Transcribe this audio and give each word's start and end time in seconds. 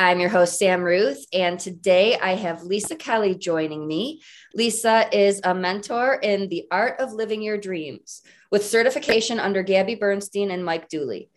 I'm 0.00 0.20
your 0.20 0.28
host, 0.28 0.60
Sam 0.60 0.84
Ruth, 0.84 1.26
and 1.32 1.58
today 1.58 2.16
I 2.16 2.36
have 2.36 2.62
Lisa 2.62 2.94
Kelly 2.94 3.34
joining 3.34 3.84
me. 3.84 4.22
Lisa 4.54 5.08
is 5.12 5.40
a 5.42 5.52
mentor 5.52 6.14
in 6.14 6.48
the 6.48 6.66
art 6.70 7.00
of 7.00 7.12
living 7.12 7.42
your 7.42 7.58
dreams 7.58 8.22
with 8.52 8.64
certification 8.64 9.40
under 9.40 9.64
Gabby 9.64 9.96
Bernstein 9.96 10.52
and 10.52 10.64
Mike 10.64 10.88
Dooley. 10.88 11.30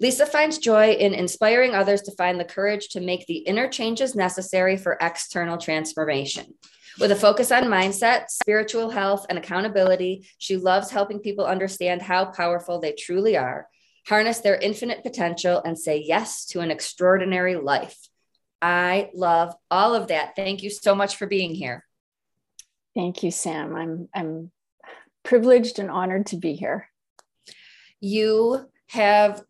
Lisa 0.00 0.24
finds 0.24 0.56
joy 0.56 0.92
in 0.92 1.12
inspiring 1.12 1.74
others 1.74 2.00
to 2.02 2.16
find 2.16 2.40
the 2.40 2.46
courage 2.46 2.88
to 2.88 3.02
make 3.02 3.26
the 3.26 3.40
inner 3.40 3.68
changes 3.68 4.14
necessary 4.14 4.78
for 4.78 4.96
external 4.98 5.58
transformation. 5.58 6.54
With 6.98 7.12
a 7.12 7.16
focus 7.16 7.52
on 7.52 7.64
mindset, 7.64 8.30
spiritual 8.30 8.88
health, 8.88 9.26
and 9.28 9.36
accountability, 9.36 10.26
she 10.38 10.56
loves 10.56 10.90
helping 10.90 11.18
people 11.18 11.44
understand 11.44 12.00
how 12.00 12.24
powerful 12.24 12.80
they 12.80 12.92
truly 12.92 13.36
are 13.36 13.68
harness 14.06 14.38
their 14.38 14.56
infinite 14.56 15.02
potential, 15.02 15.60
and 15.64 15.78
say 15.78 16.02
yes 16.04 16.46
to 16.46 16.60
an 16.60 16.70
extraordinary 16.70 17.56
life. 17.56 18.08
I 18.60 19.10
love 19.14 19.54
all 19.70 19.94
of 19.94 20.08
that. 20.08 20.36
Thank 20.36 20.62
you 20.62 20.70
so 20.70 20.94
much 20.94 21.16
for 21.16 21.26
being 21.26 21.54
here. 21.54 21.84
Thank 22.94 23.22
you, 23.22 23.30
Sam. 23.30 23.74
I'm 23.76 24.08
I'm 24.14 24.50
privileged 25.22 25.78
and 25.78 25.90
honored 25.90 26.26
to 26.26 26.36
be 26.36 26.54
here. 26.54 26.88
You 28.00 28.70
have 28.88 29.42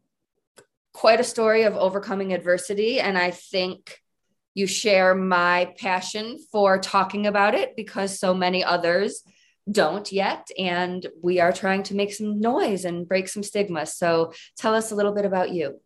quite 0.93 1.21
a 1.21 1.25
story 1.25 1.65
of 1.65 1.77
overcoming 1.77 2.33
adversity 2.33 2.99
and 3.01 3.19
I 3.19 3.31
think 3.31 4.01
you 4.55 4.67
share 4.67 5.15
my 5.15 5.75
passion 5.79 6.39
for 6.51 6.79
talking 6.79 7.27
about 7.27 7.55
it 7.55 7.77
because 7.77 8.19
so 8.19 8.33
many 8.33 8.65
others 8.65 9.23
don't 9.71 10.11
yet. 10.11 10.49
And 10.59 11.07
we 11.23 11.41
are 11.41 11.53
trying 11.53 11.83
to 11.85 11.95
make 11.95 12.15
some 12.15 12.41
noise 12.41 12.87
and 12.87 13.07
break 13.07 13.29
some 13.29 13.43
stigma. 13.43 13.85
So 13.85 14.33
tell 14.57 14.75
us 14.75 14.91
a 14.91 14.95
little 14.95 15.13
bit 15.13 15.27
about 15.27 15.51
you. 15.51 15.81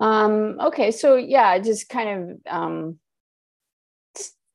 Um, 0.00 0.58
okay. 0.60 0.90
So, 0.90 1.16
yeah, 1.16 1.58
just 1.58 1.88
kind 1.88 2.08
of 2.08 2.52
um, 2.52 2.98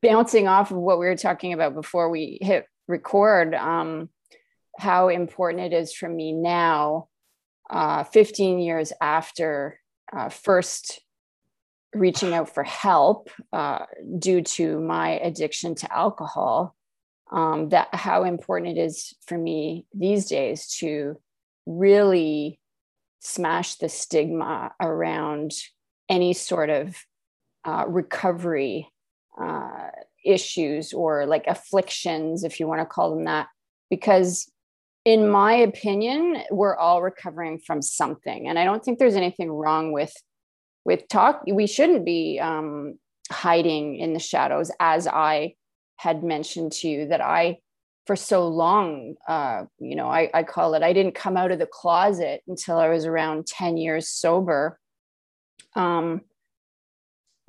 bouncing 0.01 0.47
off 0.47 0.71
of 0.71 0.77
what 0.77 0.99
we 0.99 1.05
were 1.05 1.17
talking 1.17 1.53
about 1.53 1.73
before 1.73 2.09
we 2.09 2.37
hit 2.41 2.65
record, 2.87 3.53
um, 3.55 4.09
how 4.77 5.09
important 5.09 5.73
it 5.73 5.75
is 5.75 5.93
for 5.93 6.09
me 6.09 6.33
now, 6.33 7.07
uh, 7.69 8.03
15 8.03 8.59
years 8.59 8.91
after 9.01 9.79
uh, 10.15 10.29
first 10.29 11.01
reaching 11.93 12.33
out 12.33 12.53
for 12.53 12.63
help 12.63 13.29
uh, 13.51 13.85
due 14.17 14.41
to 14.41 14.79
my 14.79 15.11
addiction 15.19 15.75
to 15.75 15.95
alcohol 15.95 16.75
um, 17.31 17.69
that 17.69 17.93
how 17.93 18.23
important 18.23 18.77
it 18.77 18.81
is 18.81 19.13
for 19.25 19.37
me 19.37 19.85
these 19.93 20.25
days 20.25 20.67
to 20.79 21.19
really 21.65 22.59
smash 23.23 23.75
the 23.75 23.89
stigma 23.89 24.71
around 24.81 25.51
any 26.09 26.33
sort 26.33 26.69
of 26.69 26.95
uh, 27.65 27.85
recovery 27.87 28.89
uh, 29.41 29.87
issues 30.25 30.93
or 30.93 31.25
like 31.25 31.45
afflictions, 31.47 32.43
if 32.43 32.59
you 32.59 32.67
want 32.67 32.81
to 32.81 32.85
call 32.85 33.15
them 33.15 33.25
that, 33.25 33.47
because 33.89 34.51
in 35.05 35.27
my 35.29 35.53
opinion, 35.53 36.43
we're 36.51 36.75
all 36.75 37.01
recovering 37.01 37.59
from 37.59 37.81
something, 37.81 38.47
and 38.47 38.57
I 38.59 38.63
don't 38.63 38.83
think 38.83 38.99
there's 38.99 39.15
anything 39.15 39.51
wrong 39.51 39.91
with 39.91 40.13
with 40.85 41.07
talk. 41.07 41.43
We 41.47 41.67
shouldn't 41.67 42.05
be 42.05 42.39
um, 42.39 42.99
hiding 43.31 43.95
in 43.95 44.13
the 44.13 44.19
shadows, 44.19 44.71
as 44.79 45.07
I 45.07 45.55
had 45.97 46.23
mentioned 46.23 46.73
to 46.73 46.87
you 46.87 47.07
that 47.07 47.21
I, 47.21 47.59
for 48.05 48.15
so 48.15 48.47
long, 48.47 49.15
uh, 49.27 49.63
you 49.79 49.95
know, 49.95 50.07
I, 50.07 50.29
I 50.33 50.43
call 50.43 50.73
it, 50.73 50.83
I 50.83 50.93
didn't 50.93 51.15
come 51.15 51.37
out 51.37 51.51
of 51.51 51.59
the 51.59 51.65
closet 51.65 52.41
until 52.47 52.77
I 52.77 52.89
was 52.89 53.05
around 53.05 53.47
10 53.47 53.77
years 53.77 54.09
sober. 54.09 54.79
Um, 55.75 56.21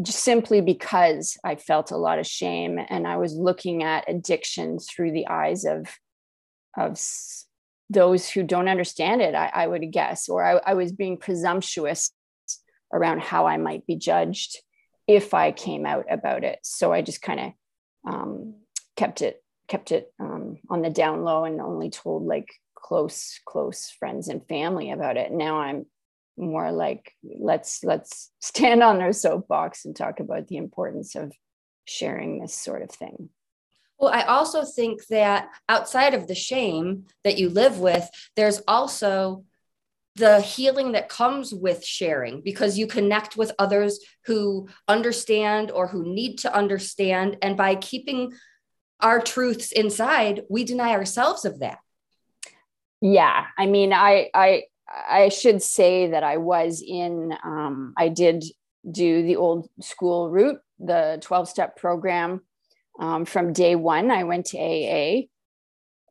just 0.02 0.20
simply 0.20 0.60
because 0.60 1.38
I 1.44 1.54
felt 1.54 1.92
a 1.92 1.96
lot 1.96 2.18
of 2.18 2.26
shame 2.26 2.80
and 2.88 3.06
I 3.06 3.16
was 3.16 3.34
looking 3.34 3.82
at 3.82 4.08
addiction 4.08 4.78
through 4.78 5.12
the 5.12 5.28
eyes 5.28 5.64
of, 5.64 5.86
of 6.76 7.00
those 7.90 8.28
who 8.28 8.42
don't 8.42 8.68
understand 8.68 9.22
it, 9.22 9.34
I, 9.34 9.50
I 9.54 9.66
would 9.66 9.92
guess, 9.92 10.28
or 10.28 10.44
I, 10.44 10.60
I 10.70 10.74
was 10.74 10.92
being 10.92 11.16
presumptuous 11.16 12.10
around 12.92 13.20
how 13.20 13.46
I 13.46 13.56
might 13.56 13.86
be 13.86 13.96
judged 13.96 14.58
if 15.06 15.34
I 15.34 15.52
came 15.52 15.86
out 15.86 16.06
about 16.10 16.44
it. 16.44 16.58
So 16.62 16.92
I 16.92 17.02
just 17.02 17.22
kind 17.22 17.40
of 17.40 17.52
um, 18.12 18.54
kept 18.96 19.22
it 19.22 19.43
kept 19.68 19.92
it 19.92 20.12
um, 20.20 20.58
on 20.68 20.82
the 20.82 20.90
down 20.90 21.22
low 21.22 21.44
and 21.44 21.60
only 21.60 21.90
told 21.90 22.24
like 22.24 22.48
close 22.74 23.40
close 23.44 23.90
friends 23.98 24.28
and 24.28 24.46
family 24.46 24.90
about 24.90 25.16
it 25.16 25.32
now 25.32 25.58
i'm 25.58 25.86
more 26.36 26.70
like 26.70 27.12
let's 27.22 27.82
let's 27.82 28.30
stand 28.40 28.82
on 28.82 29.00
our 29.00 29.12
soapbox 29.12 29.84
and 29.84 29.96
talk 29.96 30.20
about 30.20 30.48
the 30.48 30.56
importance 30.56 31.14
of 31.14 31.32
sharing 31.86 32.40
this 32.40 32.54
sort 32.54 32.82
of 32.82 32.90
thing 32.90 33.30
well 33.98 34.12
i 34.12 34.22
also 34.22 34.64
think 34.64 35.06
that 35.06 35.48
outside 35.68 36.14
of 36.14 36.26
the 36.26 36.34
shame 36.34 37.04
that 37.22 37.38
you 37.38 37.48
live 37.48 37.78
with 37.78 38.08
there's 38.36 38.60
also 38.68 39.44
the 40.16 40.40
healing 40.40 40.92
that 40.92 41.08
comes 41.08 41.52
with 41.52 41.84
sharing 41.84 42.40
because 42.40 42.78
you 42.78 42.86
connect 42.86 43.36
with 43.36 43.50
others 43.58 43.98
who 44.26 44.68
understand 44.86 45.70
or 45.70 45.88
who 45.88 46.04
need 46.04 46.38
to 46.38 46.54
understand. 46.54 47.36
And 47.42 47.56
by 47.56 47.74
keeping 47.74 48.32
our 49.04 49.20
truths 49.20 49.70
inside, 49.70 50.42
we 50.48 50.64
deny 50.64 50.92
ourselves 50.92 51.44
of 51.44 51.60
that. 51.60 51.78
Yeah. 53.00 53.44
I 53.58 53.66
mean, 53.66 53.92
I, 53.92 54.30
I, 54.34 54.64
I 55.08 55.28
should 55.28 55.62
say 55.62 56.08
that 56.10 56.24
I 56.24 56.38
was 56.38 56.82
in, 56.84 57.36
um, 57.44 57.92
I 57.98 58.08
did 58.08 58.44
do 58.90 59.22
the 59.22 59.36
old 59.36 59.68
school 59.80 60.30
route, 60.30 60.58
the 60.78 61.18
12 61.20 61.48
step 61.48 61.76
program. 61.76 62.40
Um, 62.98 63.24
from 63.26 63.52
day 63.52 63.76
one, 63.76 64.10
I 64.10 64.24
went 64.24 64.46
to 64.46 64.58
AA 64.58 65.26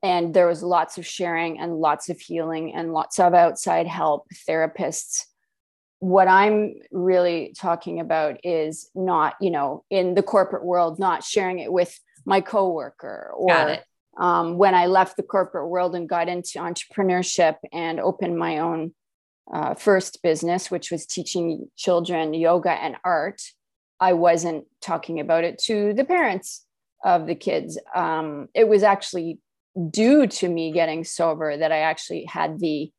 and 0.04 0.34
there 0.34 0.48
was 0.48 0.62
lots 0.62 0.98
of 0.98 1.08
sharing 1.08 1.60
and 1.60 1.78
lots 1.78 2.10
of 2.10 2.20
healing 2.20 2.76
and 2.76 2.94
lots 2.94 3.20
of 3.20 3.34
outside 3.34 3.88
help 3.88 4.28
therapists 4.48 5.24
what 6.00 6.28
i'm 6.28 6.76
really 6.92 7.56
talking 7.58 8.02
about 8.02 8.38
is 8.44 8.90
not 8.94 9.36
you 9.40 9.50
know 9.50 9.86
in 9.90 10.14
the 10.16 10.22
corporate 10.22 10.66
world 10.66 11.00
not 11.00 11.24
sharing 11.24 11.60
it 11.60 11.72
with 11.72 11.98
my 12.26 12.42
coworker 12.42 13.32
or 13.36 13.78
um, 14.18 14.58
when 14.58 14.76
i 14.76 14.86
left 14.86 15.18
the 15.18 15.24
corporate 15.24 15.70
world 15.70 15.96
and 15.96 16.10
got 16.10 16.28
into 16.28 16.60
entrepreneurship 16.60 17.56
and 17.72 18.00
opened 18.00 18.38
my 18.38 18.60
own 18.60 18.94
uh, 19.54 19.74
first 19.74 20.22
business 20.24 20.72
which 20.72 20.92
was 20.92 21.06
teaching 21.06 21.70
children 21.76 22.34
yoga 22.34 22.72
and 22.72 22.96
art 23.04 23.42
i 24.00 24.14
wasn't 24.14 24.66
talking 24.82 25.20
about 25.20 25.44
it 25.44 25.58
to 25.58 25.94
the 25.94 26.06
parents 26.06 26.66
of 27.04 27.28
the 27.28 27.36
kids. 27.36 27.80
Um, 27.94 28.48
it 28.54 28.68
was 28.68 28.84
actually 28.84 29.40
due 29.90 30.28
to 30.28 30.48
me 30.48 30.72
getting 30.72 31.04
sober 31.04 31.58
that 31.58 31.72
I 31.72 31.80
actually 31.80 32.26
had 32.26 32.60
the 32.60 32.92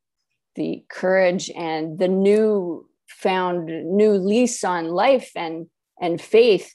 the 0.57 0.85
courage 0.89 1.51
and 1.51 1.99
the 1.99 2.09
new 2.09 2.89
found 3.09 3.67
new 3.67 4.13
lease 4.13 4.63
on 4.63 4.89
life 4.89 5.31
and 5.35 5.67
and 6.01 6.21
faith 6.21 6.75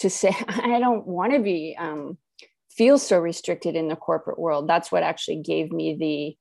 to 0.00 0.10
say 0.10 0.34
I 0.48 0.78
don't 0.78 1.06
want 1.06 1.32
to 1.32 1.40
be 1.40 1.76
um, 1.78 2.18
feel 2.70 2.98
so 2.98 3.18
restricted 3.18 3.76
in 3.76 3.88
the 3.88 3.96
corporate 3.96 4.38
world. 4.38 4.68
That's 4.68 4.92
what 4.92 5.02
actually 5.02 5.42
gave 5.42 5.72
me 5.72 6.36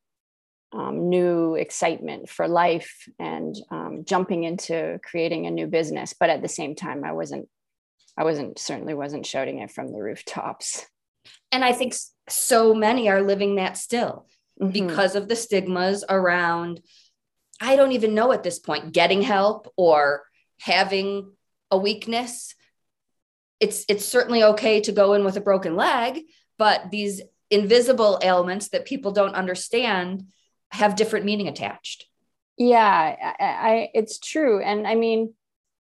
the 0.73 0.77
um, 0.77 1.09
new 1.09 1.55
excitement 1.55 2.29
for 2.29 2.47
life 2.47 3.07
and 3.17 3.55
um, 3.71 4.03
jumping 4.05 4.43
into 4.43 4.99
creating 5.03 5.45
a 5.45 5.51
new 5.51 5.67
business. 5.67 6.13
But 6.19 6.29
at 6.29 6.41
the 6.41 6.49
same 6.49 6.75
time, 6.75 7.03
I 7.03 7.13
wasn't 7.13 7.47
I 8.17 8.23
wasn't 8.23 8.59
certainly 8.59 8.93
wasn't 8.93 9.25
shouting 9.25 9.59
it 9.59 9.71
from 9.71 9.91
the 9.91 10.01
rooftops. 10.01 10.85
And 11.51 11.63
I 11.65 11.73
think 11.73 11.95
so 12.29 12.73
many 12.73 13.09
are 13.09 13.21
living 13.21 13.55
that 13.55 13.77
still 13.77 14.27
mm-hmm. 14.61 14.71
because 14.71 15.15
of 15.15 15.27
the 15.27 15.35
stigmas 15.35 16.03
around, 16.07 16.81
I 17.59 17.75
don't 17.75 17.91
even 17.91 18.13
know 18.13 18.31
at 18.31 18.43
this 18.43 18.59
point, 18.59 18.93
getting 18.93 19.21
help 19.21 19.71
or 19.75 20.23
having 20.59 21.31
a 21.71 21.77
weakness. 21.77 22.55
It's 23.65 23.85
it's 23.89 24.05
certainly 24.05 24.43
okay 24.51 24.75
to 24.81 24.91
go 24.91 25.13
in 25.13 25.23
with 25.25 25.37
a 25.37 25.47
broken 25.49 25.75
leg, 25.75 26.21
but 26.57 26.91
these 26.91 27.21
invisible 27.49 28.19
ailments 28.21 28.69
that 28.69 28.85
people 28.91 29.11
don't 29.11 29.35
understand 29.43 30.25
have 30.71 30.95
different 30.95 31.25
meaning 31.25 31.47
attached. 31.47 32.05
Yeah, 32.57 33.15
I, 33.39 33.45
I 33.71 33.89
it's 33.93 34.19
true, 34.19 34.61
and 34.61 34.87
I 34.87 34.95
mean, 34.95 35.33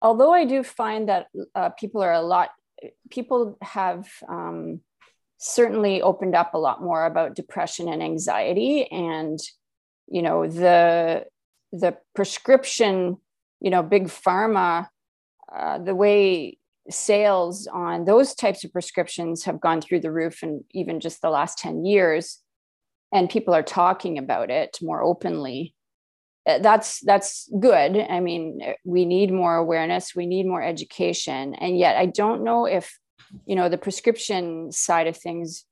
although 0.01 0.33
I 0.33 0.45
do 0.47 0.63
find 0.63 1.09
that 1.11 1.27
uh, 1.55 1.71
people 1.71 2.03
are 2.03 2.13
a 2.13 2.23
lot, 2.35 2.49
people 3.11 3.59
have 3.61 4.09
um, 4.27 4.81
certainly 5.39 6.01
opened 6.01 6.35
up 6.35 6.55
a 6.55 6.59
lot 6.59 6.83
more 6.83 7.05
about 7.05 7.35
depression 7.35 7.89
and 7.89 8.03
anxiety 8.03 8.91
and 8.91 9.39
you 10.09 10.23
know 10.23 10.47
the 10.47 11.25
the 11.73 11.97
prescription 12.15 13.19
you 13.61 13.71
know 13.71 13.83
big 13.83 14.05
pharma 14.05 14.89
uh, 15.55 15.79
the 15.79 15.95
way 15.95 16.59
sales 16.91 17.67
on 17.67 18.05
those 18.05 18.35
types 18.35 18.65
of 18.65 18.73
prescriptions 18.73 19.45
have 19.45 19.61
gone 19.61 19.81
through 19.81 20.01
the 20.01 20.13
roof 20.13 20.43
and 20.43 20.65
even 20.73 21.01
just 21.01 21.23
the 21.23 21.31
last 21.31 21.59
10 21.59 21.85
years 21.85 22.41
and 23.13 23.31
people 23.31 23.55
are 23.55 23.63
talking 23.63 24.19
about 24.19 24.51
it 24.51 24.79
more 24.83 25.03
openly. 25.03 25.75
Uh, 26.47 26.59
that's 26.59 27.01
that's 27.01 27.49
good. 27.61 27.97
I 27.97 28.21
mean 28.21 28.61
we 28.85 29.05
need 29.05 29.33
more 29.33 29.57
awareness 29.57 30.15
we 30.15 30.27
need 30.27 30.47
more 30.47 30.63
education 30.63 31.55
and 31.55 31.79
yet 31.79 31.97
i 31.97 32.07
don't 32.07 32.45
know 32.45 32.67
if 32.67 32.99
you 33.47 33.57
know 33.57 33.69
the 33.69 33.79
prescription 33.79 34.71
side 34.71 35.07
of 35.09 35.17
things 35.17 35.65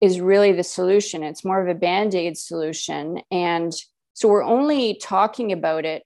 is 0.00 0.18
really 0.18 0.52
the 0.52 0.64
solution. 0.64 1.22
It's 1.22 1.44
more 1.44 1.60
of 1.60 1.68
a 1.68 1.78
band-aid 1.78 2.36
solution 2.38 3.20
and 3.30 3.72
so 4.14 4.28
we're 4.28 4.42
only 4.42 4.98
talking 5.00 5.52
about 5.52 5.84
it 5.84 6.02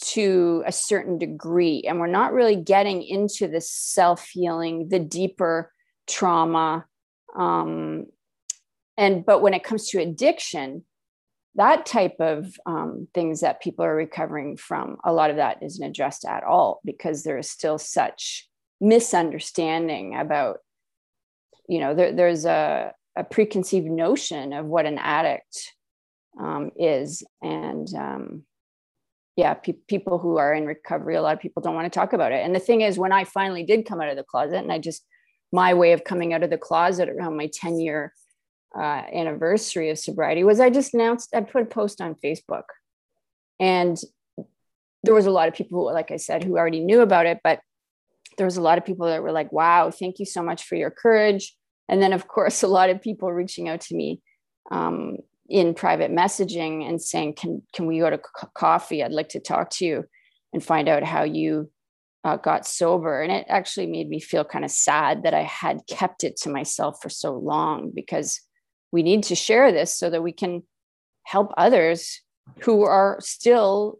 to 0.00 0.62
a 0.66 0.72
certain 0.72 1.18
degree 1.18 1.82
and 1.86 2.00
we're 2.00 2.06
not 2.06 2.32
really 2.32 2.56
getting 2.56 3.02
into 3.02 3.46
the 3.46 3.60
self-healing 3.60 4.88
the 4.88 4.98
deeper 4.98 5.72
trauma 6.06 6.84
um, 7.36 8.06
and 8.96 9.24
but 9.24 9.40
when 9.40 9.54
it 9.54 9.64
comes 9.64 9.88
to 9.88 10.00
addiction 10.00 10.84
that 11.56 11.86
type 11.86 12.16
of 12.18 12.52
um, 12.66 13.06
things 13.14 13.40
that 13.40 13.62
people 13.62 13.84
are 13.84 13.94
recovering 13.94 14.56
from 14.56 14.96
a 15.04 15.12
lot 15.12 15.30
of 15.30 15.36
that 15.36 15.62
isn't 15.62 15.86
addressed 15.86 16.24
at 16.24 16.42
all 16.42 16.80
because 16.84 17.22
there 17.22 17.38
is 17.38 17.48
still 17.48 17.78
such 17.78 18.48
misunderstanding 18.80 20.16
about 20.16 20.58
you 21.68 21.78
know 21.78 21.94
there, 21.94 22.12
there's 22.12 22.44
a, 22.44 22.92
a 23.16 23.24
preconceived 23.24 23.86
notion 23.86 24.52
of 24.52 24.66
what 24.66 24.86
an 24.86 24.98
addict 24.98 25.72
um, 26.40 26.70
is 26.76 27.22
and 27.40 27.88
um, 27.94 28.44
yeah 29.36 29.54
pe- 29.54 29.72
people 29.88 30.18
who 30.18 30.36
are 30.36 30.54
in 30.54 30.66
recovery 30.66 31.16
a 31.16 31.22
lot 31.22 31.34
of 31.34 31.40
people 31.40 31.62
don't 31.62 31.74
want 31.74 31.90
to 31.90 31.98
talk 31.98 32.12
about 32.12 32.32
it. 32.32 32.44
And 32.44 32.54
the 32.54 32.60
thing 32.60 32.80
is 32.80 32.98
when 32.98 33.12
i 33.12 33.24
finally 33.24 33.64
did 33.64 33.86
come 33.86 34.00
out 34.00 34.08
of 34.08 34.16
the 34.16 34.24
closet 34.24 34.58
and 34.58 34.72
i 34.72 34.78
just 34.78 35.04
my 35.52 35.74
way 35.74 35.92
of 35.92 36.04
coming 36.04 36.32
out 36.32 36.42
of 36.42 36.50
the 36.50 36.58
closet 36.58 37.08
around 37.08 37.36
my 37.36 37.48
10 37.52 37.78
year 37.80 38.12
uh, 38.76 39.02
anniversary 39.12 39.90
of 39.90 39.98
sobriety 39.98 40.44
was 40.44 40.60
i 40.60 40.70
just 40.70 40.94
announced 40.94 41.34
i 41.34 41.40
put 41.40 41.62
a 41.62 41.66
post 41.66 42.00
on 42.00 42.14
facebook. 42.14 42.64
And 43.60 43.96
there 45.04 45.14
was 45.14 45.26
a 45.26 45.30
lot 45.30 45.48
of 45.48 45.54
people 45.54 45.78
who 45.78 45.92
like 45.92 46.10
i 46.10 46.16
said 46.16 46.42
who 46.42 46.56
already 46.56 46.80
knew 46.80 47.00
about 47.00 47.26
it 47.26 47.38
but 47.44 47.60
there 48.36 48.46
was 48.46 48.56
a 48.56 48.62
lot 48.62 48.78
of 48.78 48.84
people 48.84 49.06
that 49.06 49.22
were 49.22 49.32
like 49.32 49.52
wow 49.52 49.90
thank 49.90 50.18
you 50.18 50.26
so 50.26 50.42
much 50.42 50.64
for 50.64 50.76
your 50.76 50.90
courage. 50.90 51.56
And 51.88 52.02
then 52.02 52.12
of 52.12 52.26
course 52.26 52.62
a 52.68 52.68
lot 52.68 52.90
of 52.90 53.02
people 53.02 53.32
reaching 53.32 53.68
out 53.68 53.82
to 53.82 53.94
me 53.94 54.20
um, 54.70 55.18
in 55.48 55.74
private 55.74 56.10
messaging 56.10 56.88
and 56.88 57.00
saying, 57.00 57.34
"Can 57.34 57.62
can 57.72 57.86
we 57.86 57.98
go 57.98 58.10
to 58.10 58.20
coffee? 58.54 59.02
I'd 59.02 59.12
like 59.12 59.30
to 59.30 59.40
talk 59.40 59.70
to 59.70 59.84
you 59.84 60.04
and 60.52 60.64
find 60.64 60.88
out 60.88 61.02
how 61.02 61.24
you 61.24 61.70
uh, 62.24 62.36
got 62.36 62.66
sober." 62.66 63.22
And 63.22 63.32
it 63.32 63.46
actually 63.48 63.86
made 63.86 64.08
me 64.08 64.20
feel 64.20 64.44
kind 64.44 64.64
of 64.64 64.70
sad 64.70 65.24
that 65.24 65.34
I 65.34 65.42
had 65.42 65.80
kept 65.88 66.24
it 66.24 66.36
to 66.38 66.50
myself 66.50 67.02
for 67.02 67.08
so 67.08 67.36
long 67.36 67.90
because 67.94 68.40
we 68.92 69.02
need 69.02 69.24
to 69.24 69.34
share 69.34 69.72
this 69.72 69.96
so 69.96 70.08
that 70.10 70.22
we 70.22 70.32
can 70.32 70.62
help 71.24 71.52
others 71.56 72.20
who 72.60 72.82
are 72.84 73.18
still 73.20 73.98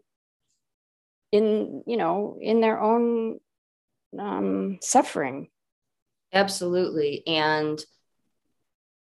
in 1.31 1.83
you 1.85 1.97
know 1.97 2.37
in 2.41 2.61
their 2.61 2.81
own 2.81 3.39
um, 4.17 4.77
suffering. 4.81 5.49
Absolutely, 6.33 7.23
and 7.27 7.83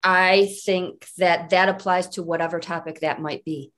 I 0.03 0.55
think 0.65 1.07
that 1.17 1.49
that 1.49 1.69
applies 1.69 2.07
to 2.09 2.23
whatever 2.23 2.59
topic 2.59 3.01
that 3.01 3.21
might 3.21 3.43
be. 3.43 3.71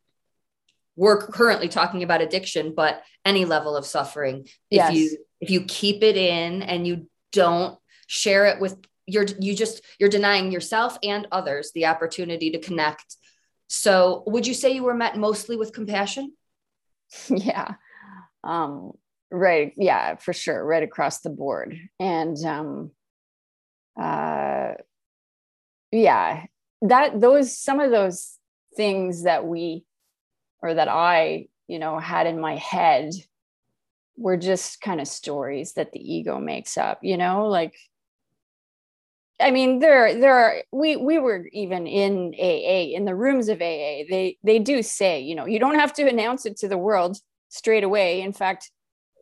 We're 0.96 1.26
currently 1.26 1.68
talking 1.68 2.04
about 2.04 2.22
addiction, 2.22 2.74
but 2.76 3.02
any 3.26 3.46
level 3.46 3.76
of 3.76 3.86
suffering. 3.86 4.48
If 4.70 4.78
yes. 4.78 4.94
you 4.94 5.18
if 5.40 5.50
you 5.50 5.64
keep 5.64 6.04
it 6.04 6.18
in 6.18 6.62
and 6.62 6.86
you 6.86 7.08
don't 7.32 7.80
share 8.08 8.46
it 8.46 8.60
with 8.60 8.78
you're 9.08 9.26
you 9.40 9.56
just 9.56 9.82
you're 10.00 10.10
denying 10.10 10.52
yourself 10.52 10.98
and 11.04 11.28
others 11.32 11.72
the 11.74 11.88
opportunity 11.88 12.52
to 12.52 12.60
connect. 12.60 13.16
So, 13.68 14.24
would 14.28 14.46
you 14.46 14.54
say 14.54 14.72
you 14.72 14.84
were 14.84 14.94
met 14.94 15.18
mostly 15.18 15.56
with 15.56 15.74
compassion? 15.74 16.34
Yeah. 17.30 17.76
Um 18.44 18.94
right 19.30 19.74
yeah, 19.78 20.16
for 20.16 20.34
sure, 20.34 20.64
right 20.64 20.84
across 20.84 21.22
the 21.22 21.30
board. 21.30 21.78
And 22.00 22.38
um 22.46 22.92
uh 24.00 24.74
yeah 25.92 26.46
that 26.82 27.20
those 27.20 27.56
some 27.56 27.80
of 27.80 27.92
those 27.92 28.38
things 28.76 29.24
that 29.24 29.46
we 29.46 29.86
or 30.62 30.74
that 30.74 30.88
i 30.88 31.48
you 31.68 31.80
know 31.80 32.00
had 32.00 32.28
in 32.28 32.40
my 32.40 32.56
head 32.56 33.12
were 34.18 34.38
just 34.38 34.82
kind 34.82 35.02
of 35.02 35.08
stories 35.08 35.74
that 35.74 35.92
the 35.92 36.14
ego 36.14 36.40
makes 36.40 36.78
up 36.78 37.00
you 37.02 37.18
know 37.18 37.48
like 37.48 37.76
i 39.40 39.52
mean 39.52 39.80
there 39.80 40.18
there 40.20 40.34
are 40.34 40.56
we 40.72 40.96
we 40.96 41.18
were 41.18 41.48
even 41.52 41.88
in 41.88 42.34
aa 42.40 42.96
in 42.96 43.06
the 43.06 43.16
rooms 43.16 43.50
of 43.50 43.58
aa 43.62 44.04
they 44.10 44.38
they 44.44 44.60
do 44.60 44.82
say 44.84 45.20
you 45.20 45.36
know 45.36 45.46
you 45.46 45.60
don't 45.60 45.80
have 45.80 45.94
to 45.94 46.08
announce 46.08 46.46
it 46.46 46.58
to 46.58 46.68
the 46.68 46.78
world 46.78 47.18
straight 47.50 47.84
away. 47.84 48.22
In 48.22 48.32
fact 48.32 48.72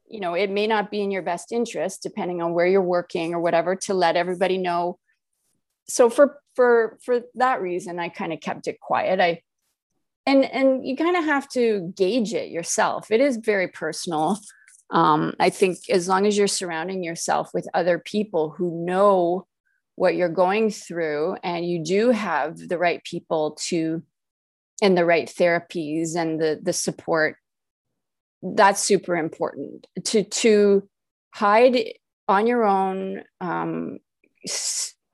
you 0.07 0.19
know 0.19 0.33
it 0.33 0.49
may 0.49 0.67
not 0.67 0.91
be 0.91 1.01
in 1.01 1.11
your 1.11 1.21
best 1.21 1.51
interest 1.51 2.03
depending 2.03 2.41
on 2.41 2.53
where 2.53 2.67
you're 2.67 2.81
working 2.81 3.33
or 3.33 3.39
whatever 3.39 3.75
to 3.75 3.93
let 3.93 4.15
everybody 4.15 4.57
know 4.57 4.97
so 5.89 6.09
for 6.09 6.39
for 6.55 6.97
for 7.03 7.21
that 7.35 7.61
reason 7.61 7.99
i 7.99 8.09
kind 8.09 8.33
of 8.33 8.39
kept 8.39 8.67
it 8.67 8.79
quiet. 8.79 9.19
I 9.19 9.41
and 10.25 10.45
and 10.45 10.85
you 10.85 10.95
kind 10.95 11.17
of 11.17 11.23
have 11.25 11.49
to 11.49 11.93
gauge 11.95 12.33
it 12.33 12.51
yourself. 12.51 13.09
It 13.11 13.21
is 13.21 13.37
very 13.37 13.67
personal. 13.67 14.39
Um, 14.91 15.35
i 15.39 15.51
think 15.51 15.77
as 15.89 16.07
long 16.07 16.25
as 16.25 16.35
you're 16.35 16.47
surrounding 16.47 17.03
yourself 17.03 17.51
with 17.53 17.67
other 17.75 17.99
people 17.99 18.49
who 18.49 18.85
know 18.85 19.45
what 19.95 20.15
you're 20.15 20.29
going 20.29 20.71
through 20.71 21.35
and 21.43 21.63
you 21.63 21.83
do 21.83 22.09
have 22.09 22.57
the 22.57 22.79
right 22.79 23.03
people 23.03 23.55
to 23.67 24.01
and 24.81 24.97
the 24.97 25.05
right 25.05 25.27
therapies 25.27 26.15
and 26.15 26.41
the 26.41 26.59
the 26.63 26.73
support 26.73 27.35
that's 28.41 28.81
super 28.81 29.15
important. 29.15 29.87
To 30.05 30.23
to 30.23 30.87
hide 31.33 31.93
on 32.27 32.47
your 32.47 32.63
own 32.63 33.23
um, 33.41 33.99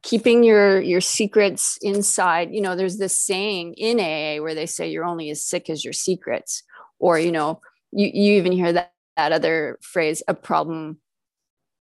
keeping 0.06 0.44
your 0.44 0.80
your 0.80 1.02
secrets 1.02 1.78
inside 1.82 2.52
you 2.52 2.62
know 2.62 2.76
there's 2.76 2.98
this 2.98 3.18
saying 3.18 3.74
in 3.74 4.00
aa 4.00 4.42
where 4.42 4.56
they 4.56 4.68
say 4.68 4.90
you're 4.90 5.04
only 5.04 5.32
as 5.32 5.44
sick 5.44 5.70
as 5.70 5.84
your 5.84 5.94
secrets 5.94 6.64
or 7.00 7.18
you 7.20 7.32
know 7.32 7.60
you, 7.92 8.10
you 8.14 8.34
even 8.34 8.52
hear 8.52 8.72
that 8.72 8.94
that 9.16 9.32
other 9.32 9.80
phrase 9.82 10.22
a 10.28 10.34
problem 10.34 11.00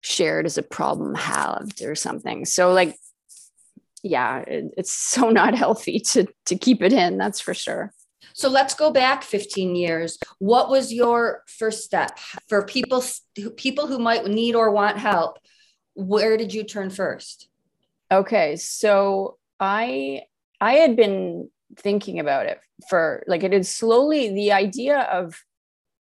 shared 0.03 0.47
is 0.47 0.59
a 0.59 0.63
problem 0.63 1.15
halved 1.15 1.83
or 1.83 1.95
something. 1.95 2.45
So 2.45 2.73
like 2.73 2.97
yeah 4.03 4.41
it, 4.41 4.75
it's 4.77 4.93
so 4.93 5.31
not 5.41 5.55
healthy 5.55 5.99
to 6.01 6.27
to 6.47 6.57
keep 6.57 6.83
it 6.83 6.93
in 6.93 7.19
that's 7.19 7.41
for 7.41 7.55
sure. 7.55 7.93
So 8.33 8.49
let's 8.49 8.75
go 8.75 8.91
back 8.91 9.23
15 9.23 9.77
years. 9.77 10.19
What 10.39 10.69
was 10.69 10.93
your 10.93 11.45
first 11.47 11.85
step? 11.85 12.19
For 12.49 12.65
people 12.65 13.03
people 13.57 13.87
who 13.87 13.99
might 13.99 14.27
need 14.27 14.55
or 14.55 14.71
want 14.71 14.99
help 14.99 15.39
where 15.95 16.37
did 16.37 16.53
you 16.53 16.65
turn 16.65 16.91
first 16.91 17.49
Okay, 18.15 18.55
so 18.55 19.39
I 19.59 20.23
I 20.61 20.75
had 20.75 20.95
been 20.95 21.51
thinking 21.77 22.21
about 22.21 22.47
it 22.47 22.61
for 22.89 23.25
like 23.27 23.43
it 23.43 23.53
is 23.53 23.69
slowly 23.69 24.33
the 24.33 24.53
idea 24.53 25.01
of 25.01 25.35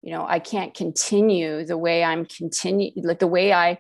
you 0.03 0.13
know 0.13 0.27
I 0.29 0.39
can't 0.39 0.75
continue 0.75 1.65
the 1.65 1.79
way 1.79 2.05
I'm 2.05 2.27
continue 2.27 2.91
like 2.97 3.21
the 3.21 3.27
way 3.27 3.55
I 3.55 3.79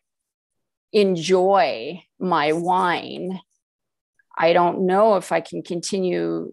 enjoy 0.90 2.02
my 2.18 2.52
wine. 2.52 3.40
I 4.38 4.54
don't 4.54 4.86
know 4.86 5.16
if 5.16 5.30
I 5.30 5.42
can 5.42 5.62
continue 5.62 6.50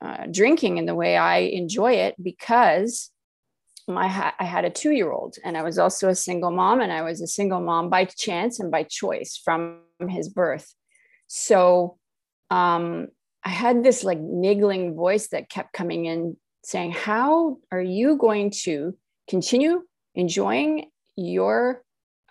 uh, 0.00 0.24
drinking 0.30 0.78
in 0.78 0.86
the 0.86 0.94
way 0.94 1.18
I 1.18 1.40
enjoy 1.40 1.92
it 2.06 2.14
because 2.22 3.10
my 3.86 4.08
ha- 4.08 4.34
I 4.40 4.44
had 4.44 4.64
a 4.64 4.70
two 4.70 4.92
year 4.92 5.12
old 5.12 5.36
and 5.44 5.58
I 5.58 5.62
was 5.62 5.78
also 5.78 6.08
a 6.08 6.14
single 6.14 6.52
mom 6.52 6.80
and 6.80 6.90
I 6.90 7.02
was 7.02 7.20
a 7.20 7.26
single 7.26 7.60
mom 7.60 7.90
by 7.90 8.06
chance 8.06 8.60
and 8.60 8.70
by 8.70 8.84
choice 8.84 9.38
from 9.44 9.80
his 10.08 10.30
birth. 10.30 10.74
So 11.34 11.96
um, 12.50 13.08
I 13.42 13.48
had 13.48 13.82
this 13.82 14.04
like 14.04 14.18
niggling 14.20 14.94
voice 14.94 15.28
that 15.28 15.48
kept 15.48 15.72
coming 15.72 16.04
in 16.04 16.36
saying, 16.62 16.92
How 16.92 17.56
are 17.70 17.80
you 17.80 18.18
going 18.18 18.50
to 18.64 18.94
continue 19.30 19.80
enjoying 20.14 20.90
your 21.16 21.82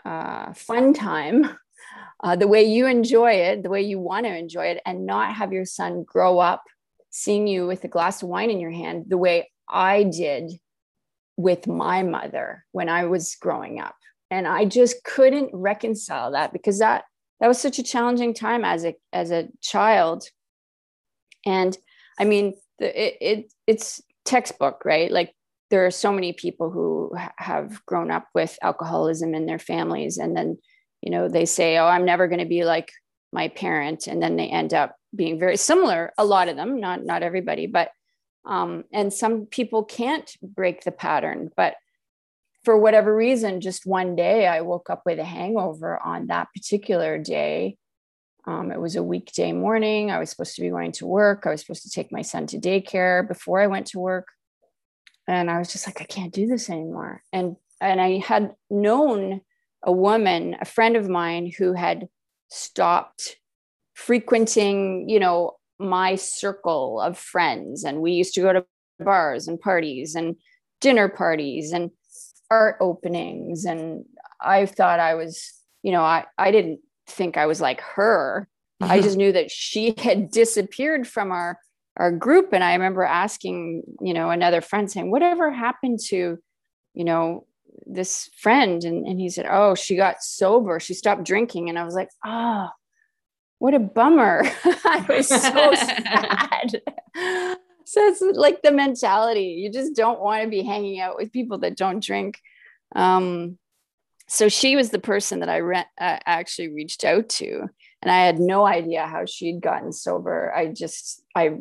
uh, 0.05 0.53
fun 0.53 0.93
time 0.93 1.50
uh, 2.24 2.36
the 2.36 2.48
way 2.48 2.65
you 2.65 2.86
enjoy 2.86 3.31
it, 3.31 3.63
the 3.63 3.72
way 3.72 3.81
you 3.81 3.98
want 3.98 4.27
to 4.27 4.38
enjoy 4.38 4.65
it, 4.65 4.84
and 4.86 5.08
not 5.08 5.34
have 5.34 5.51
your 5.51 5.65
son 5.65 6.03
grow 6.03 6.38
up 6.38 6.62
seeing 7.10 7.48
you 7.48 7.65
with 7.65 7.84
a 7.84 7.88
glass 7.88 8.22
of 8.22 8.29
wine 8.29 8.51
in 8.51 8.60
your 8.60 8.70
hand 8.70 9.05
the 9.08 9.17
way 9.17 9.50
I 9.67 10.03
did 10.03 10.51
with 11.38 11.65
my 11.65 12.03
mother 12.03 12.65
when 12.72 12.88
I 12.88 13.05
was 13.05 13.36
growing 13.41 13.79
up? 13.79 13.96
And 14.29 14.48
I 14.48 14.65
just 14.65 15.03
couldn't 15.03 15.50
reconcile 15.53 16.34
that 16.34 16.53
because 16.53 16.77
that 16.77 17.05
that 17.41 17.48
was 17.48 17.60
such 17.60 17.79
a 17.79 17.83
challenging 17.83 18.33
time 18.33 18.63
as 18.63 18.86
a 18.86 18.95
as 19.12 19.31
a 19.31 19.50
child. 19.62 20.24
And 21.45 21.77
i 22.19 22.24
mean 22.24 22.53
the, 22.79 23.05
it, 23.05 23.17
it 23.19 23.53
it's 23.67 24.01
textbook 24.24 24.86
right? 24.86 25.12
Like 25.12 25.36
there 25.71 25.86
are 25.86 25.91
so 25.91 26.12
many 26.12 26.33
people 26.33 26.69
who 26.69 27.12
have 27.38 27.83
grown 27.86 28.12
up 28.12 28.27
with 28.36 28.60
alcoholism 28.62 29.33
in 29.33 29.48
their 29.48 29.57
families 29.57 30.17
and 30.17 30.38
then 30.38 30.57
you 31.01 31.10
know 31.10 31.27
they 31.27 31.45
say 31.45 31.77
oh 31.77 31.88
i'm 31.88 32.05
never 32.05 32.27
going 32.27 32.39
to 32.39 32.45
be 32.45 32.63
like 32.63 32.91
my 33.33 33.48
parent 33.48 34.05
and 34.05 34.21
then 34.21 34.36
they 34.36 34.48
end 34.48 34.74
up 34.74 34.95
being 35.15 35.39
very 35.39 35.57
similar 35.57 36.13
a 36.17 36.25
lot 36.25 36.50
of 36.50 36.57
them 36.57 36.79
not 36.79 37.03
not 37.03 37.24
everybody 37.24 37.65
but 37.65 37.89
um, 38.43 38.86
and 38.91 39.13
some 39.13 39.45
people 39.45 39.83
can't 39.83 40.36
break 40.41 40.83
the 40.83 40.91
pattern 40.91 41.50
but 41.55 41.75
for 42.63 42.77
whatever 42.77 43.15
reason 43.15 43.62
just 43.62 43.86
one 43.86 44.15
day 44.15 44.48
i 44.48 44.62
woke 44.62 44.89
up 44.89 45.01
with 45.06 45.20
a 45.20 45.24
hangover 45.24 46.00
on 46.00 46.27
that 46.27 46.48
particular 46.56 47.18
day. 47.18 47.77
Um, 48.46 48.72
it 48.72 48.82
was 48.82 48.96
a 48.96 49.03
weekday 49.03 49.51
morning. 49.51 50.10
I 50.10 50.18
was 50.18 50.32
supposed 50.32 50.56
to 50.56 50.62
be 50.62 50.70
going 50.70 50.94
to 50.94 51.06
work. 51.06 51.46
I 51.46 51.51
was 51.51 51.62
supposed 51.62 51.84
to 51.84 51.91
take 51.91 52.12
my 52.12 52.24
son 52.24 52.48
to 52.48 52.58
daycare 52.58 53.27
before 53.27 53.62
i 53.62 53.68
went 53.68 53.88
to 53.88 54.00
work. 54.00 54.27
And 55.27 55.50
i 55.50 55.60
was 55.60 55.72
just 55.72 55.88
like 55.88 56.01
i 56.01 56.06
can't 56.06 56.34
do 56.34 56.48
this 56.48 56.70
anymore. 56.70 57.22
And 57.32 57.56
and 57.80 58.01
i 58.01 58.18
had 58.18 58.56
known 58.70 59.41
a 59.84 59.91
woman 59.91 60.56
a 60.60 60.65
friend 60.65 60.96
of 60.96 61.10
mine 61.10 61.51
who 61.58 61.74
had 61.74 62.08
stopped 62.50 63.38
frequenting 63.94 65.08
you 65.08 65.20
know 65.20 65.58
my 65.82 66.15
circle 66.15 67.01
of 67.01 67.18
friends. 67.18 67.84
And 67.84 68.01
we 68.01 68.13
used 68.13 68.34
to 68.36 68.41
go 68.41 68.53
to 68.53 68.65
bars 69.00 69.48
and 69.48 69.60
parties 69.60 70.15
and 70.15 70.36
dinner 70.80 71.10
parties. 71.10 71.72
And 71.72 71.91
art 72.51 72.75
openings 72.79 73.65
and 73.65 74.05
i 74.41 74.65
thought 74.65 75.00
i 75.00 75.15
was 75.15 75.53
you 75.81 75.91
know 75.91 76.03
i 76.03 76.25
i 76.38 76.51
didn't 76.51 76.79
think 77.08 77.38
i 77.38 77.46
was 77.46 77.62
like 77.62 77.81
her. 77.81 78.48
I 78.79 79.01
just 79.01 79.17
knew 79.22 79.31
that 79.31 79.51
she 79.51 79.93
had 79.98 80.31
disappeared 80.31 81.08
from 81.08 81.31
our 81.31 81.60
our 81.98 82.12
group. 82.12 82.53
And 82.53 82.63
i 82.63 82.74
remember 82.74 83.03
asking 83.03 83.84
you 84.01 84.13
know 84.13 84.29
another 84.29 84.62
friend 84.62 84.89
saying 84.89 85.12
whatever 85.12 85.51
happened 85.51 86.00
to 86.08 86.38
you 86.93 87.03
know 87.03 87.46
this 87.86 88.29
friend? 88.38 88.84
And, 88.84 89.05
and 89.08 89.20
he 89.20 89.29
said 89.29 89.48
oh 89.50 89.75
she 89.75 89.96
got 89.96 90.22
sober. 90.22 90.79
She 90.79 90.93
stopped 90.93 91.24
drinking. 91.24 91.70
And 91.70 91.77
i 91.77 91.84
was 91.84 91.96
like 91.96 92.10
oh 92.25 92.70
what 93.60 93.75
a 93.75 93.79
bummer. 93.79 94.41
I 94.65 95.05
was 95.08 95.27
so 95.27 95.38
sad 95.75 97.62
so 97.91 98.07
it's 98.07 98.21
like 98.21 98.62
the 98.62 98.71
mentality 98.71 99.57
you 99.62 99.71
just 99.71 99.95
don't 99.95 100.21
want 100.21 100.43
to 100.43 100.50
be 100.50 100.63
hanging 100.63 101.00
out 101.00 101.17
with 101.17 101.31
people 101.31 101.57
that 101.57 101.77
don't 101.77 102.03
drink 102.03 102.39
um, 102.95 103.57
so 104.27 104.48
she 104.48 104.75
was 104.75 104.89
the 104.89 105.00
person 105.00 105.39
that 105.39 105.50
i 105.50 105.57
re- 105.57 105.86
uh, 106.00 106.17
actually 106.25 106.69
reached 106.69 107.03
out 107.03 107.27
to 107.29 107.69
and 108.01 108.12
I 108.12 108.25
had 108.25 108.39
no 108.39 108.65
idea 108.65 109.05
how 109.05 109.25
she'd 109.25 109.62
gotten 109.62 109.91
sober. 109.91 110.51
I 110.53 110.67
just 110.67 111.24
I 111.36 111.57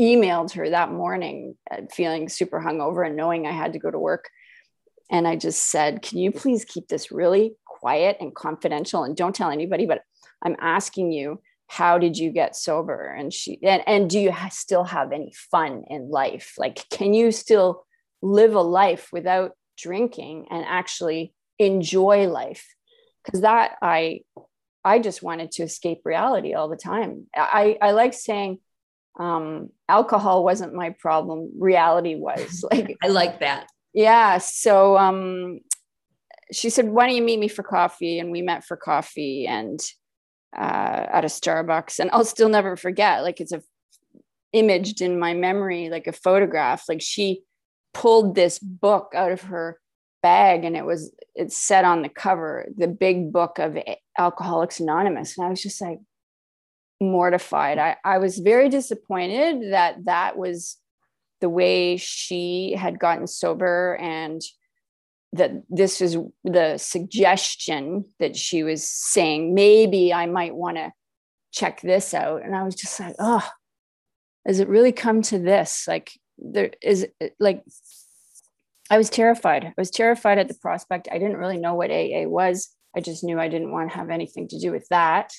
emailed 0.00 0.52
her 0.52 0.68
that 0.68 0.92
morning, 0.92 1.56
uh, 1.70 1.82
feeling 1.90 2.28
super 2.28 2.60
hungover 2.60 3.06
and 3.06 3.16
knowing 3.16 3.46
I 3.46 3.52
had 3.52 3.72
to 3.72 3.78
go 3.78 3.90
to 3.90 3.98
work, 3.98 4.28
and 5.10 5.26
I 5.26 5.36
just 5.36 5.70
said, 5.70 6.02
"Can 6.02 6.18
you 6.18 6.32
please 6.32 6.64
keep 6.66 6.88
this 6.88 7.10
really 7.10 7.54
quiet 7.64 8.18
and 8.20 8.34
confidential 8.34 9.04
and 9.04 9.16
don't 9.16 9.34
tell 9.34 9.50
anybody?" 9.50 9.86
But 9.86 10.02
I'm 10.42 10.56
asking 10.60 11.12
you, 11.12 11.40
how 11.70 11.98
did 11.98 12.18
you 12.18 12.32
get 12.32 12.56
sober? 12.56 13.04
And 13.06 13.32
she 13.32 13.56
and 13.62 13.82
and 13.86 14.10
do 14.10 14.18
you 14.18 14.32
ha- 14.32 14.48
still 14.50 14.82
have 14.82 15.12
any 15.12 15.32
fun 15.52 15.84
in 15.88 16.10
life? 16.10 16.54
Like, 16.58 16.84
can 16.90 17.14
you 17.14 17.30
still 17.30 17.86
live 18.20 18.54
a 18.54 18.60
life 18.60 19.08
without 19.12 19.52
drinking 19.78 20.48
and 20.50 20.64
actually 20.66 21.32
enjoy 21.60 22.26
life? 22.26 22.66
Because 23.24 23.42
that 23.42 23.76
I 23.80 24.22
I 24.84 24.98
just 24.98 25.22
wanted 25.22 25.52
to 25.52 25.62
escape 25.62 26.00
reality 26.04 26.54
all 26.54 26.68
the 26.68 26.76
time. 26.76 27.26
I, 27.36 27.78
I 27.80 27.92
like 27.92 28.14
saying 28.14 28.58
um, 29.20 29.68
alcohol 29.88 30.42
wasn't 30.42 30.74
my 30.74 30.90
problem, 30.98 31.52
reality 31.56 32.16
was. 32.16 32.64
Like 32.72 32.96
I 33.00 33.08
like 33.08 33.40
that. 33.40 33.68
Yeah. 33.94 34.38
So 34.38 34.98
um, 34.98 35.60
she 36.50 36.68
said, 36.68 36.88
"Why 36.88 37.06
don't 37.06 37.16
you 37.16 37.22
meet 37.22 37.38
me 37.38 37.46
for 37.46 37.62
coffee?" 37.62 38.18
And 38.18 38.32
we 38.32 38.42
met 38.42 38.64
for 38.64 38.76
coffee 38.76 39.46
and 39.46 39.78
uh, 40.56 41.06
at 41.12 41.24
a 41.24 41.28
Starbucks. 41.28 41.98
And 41.98 42.10
I'll 42.12 42.24
still 42.24 42.48
never 42.48 42.76
forget. 42.76 43.22
Like 43.22 43.40
it's 43.40 43.52
a 43.52 43.62
imaged 44.52 45.00
in 45.00 45.18
my 45.18 45.34
memory, 45.34 45.90
like 45.90 46.06
a 46.06 46.12
photograph. 46.12 46.84
Like 46.88 47.00
she 47.00 47.42
pulled 47.94 48.34
this 48.34 48.58
book 48.58 49.12
out 49.14 49.32
of 49.32 49.42
her 49.42 49.78
bag 50.22 50.64
and 50.64 50.76
it 50.76 50.84
was 50.84 51.12
it 51.34 51.52
said 51.52 51.84
on 51.84 52.02
the 52.02 52.08
cover 52.08 52.66
the 52.76 52.86
big 52.86 53.32
book 53.32 53.58
of 53.58 53.78
alcoholics 54.18 54.78
anonymous 54.78 55.36
and 55.36 55.46
i 55.46 55.50
was 55.50 55.62
just 55.62 55.80
like 55.80 55.98
mortified 57.00 57.78
i, 57.78 57.96
I 58.04 58.18
was 58.18 58.38
very 58.38 58.68
disappointed 58.68 59.72
that 59.72 60.04
that 60.04 60.36
was 60.36 60.76
the 61.40 61.48
way 61.48 61.96
she 61.96 62.74
had 62.76 62.98
gotten 62.98 63.26
sober 63.26 63.96
and 63.98 64.42
that 65.32 65.52
this 65.68 66.00
is 66.00 66.16
the 66.44 66.76
suggestion 66.76 68.04
that 68.18 68.36
she 68.36 68.62
was 68.62 68.86
saying 68.86 69.54
maybe 69.54 70.12
i 70.12 70.26
might 70.26 70.54
want 70.54 70.76
to 70.76 70.92
check 71.52 71.80
this 71.80 72.14
out 72.14 72.42
and 72.42 72.54
i 72.54 72.62
was 72.62 72.74
just 72.74 72.98
like 73.00 73.14
oh 73.18 73.46
has 74.46 74.60
it 74.60 74.68
really 74.68 74.92
come 74.92 75.22
to 75.22 75.38
this 75.38 75.86
like 75.86 76.12
there 76.38 76.70
is 76.82 77.06
like 77.38 77.62
I 78.90 78.98
was 78.98 79.08
terrified. 79.08 79.64
I 79.66 79.74
was 79.78 79.90
terrified 79.90 80.38
at 80.38 80.48
the 80.48 80.54
prospect. 80.54 81.08
I 81.12 81.18
didn't 81.18 81.36
really 81.36 81.58
know 81.58 81.74
what 81.74 81.92
AA 81.92 82.26
was. 82.26 82.68
I 82.96 83.00
just 83.00 83.22
knew 83.22 83.38
I 83.38 83.48
didn't 83.48 83.70
want 83.70 83.90
to 83.90 83.96
have 83.96 84.10
anything 84.10 84.48
to 84.48 84.58
do 84.58 84.72
with 84.72 84.86
that. 84.88 85.32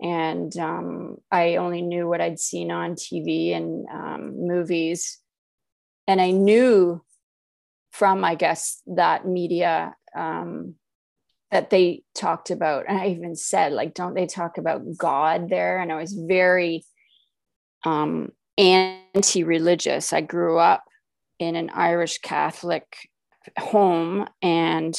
And 0.00 0.54
um, 0.58 1.18
I 1.30 1.56
only 1.56 1.80
knew 1.80 2.08
what 2.08 2.20
I'd 2.20 2.40
seen 2.40 2.72
on 2.72 2.96
TV 2.96 3.54
and 3.54 3.86
um, 3.88 4.48
movies. 4.48 5.20
And 6.08 6.20
I 6.20 6.32
knew 6.32 7.04
from, 7.92 8.24
I 8.24 8.34
guess, 8.34 8.82
that 8.86 9.26
media 9.26 9.94
um, 10.16 10.74
that 11.50 11.70
they 11.70 12.02
talked 12.14 12.50
about. 12.50 12.86
And 12.88 12.98
I 12.98 13.08
even 13.08 13.36
said, 13.36 13.72
like, 13.72 13.94
don't 13.94 14.14
they 14.14 14.26
talk 14.26 14.58
about 14.58 14.96
God 14.96 15.50
there? 15.50 15.78
And 15.78 15.92
I 15.92 15.96
was 15.96 16.14
very 16.14 16.84
um, 17.84 18.32
anti 18.56 19.44
religious. 19.44 20.12
I 20.12 20.22
grew 20.22 20.58
up 20.58 20.84
in 21.38 21.54
an 21.54 21.70
Irish 21.70 22.18
Catholic 22.18 23.10
home. 23.58 24.26
And 24.40 24.98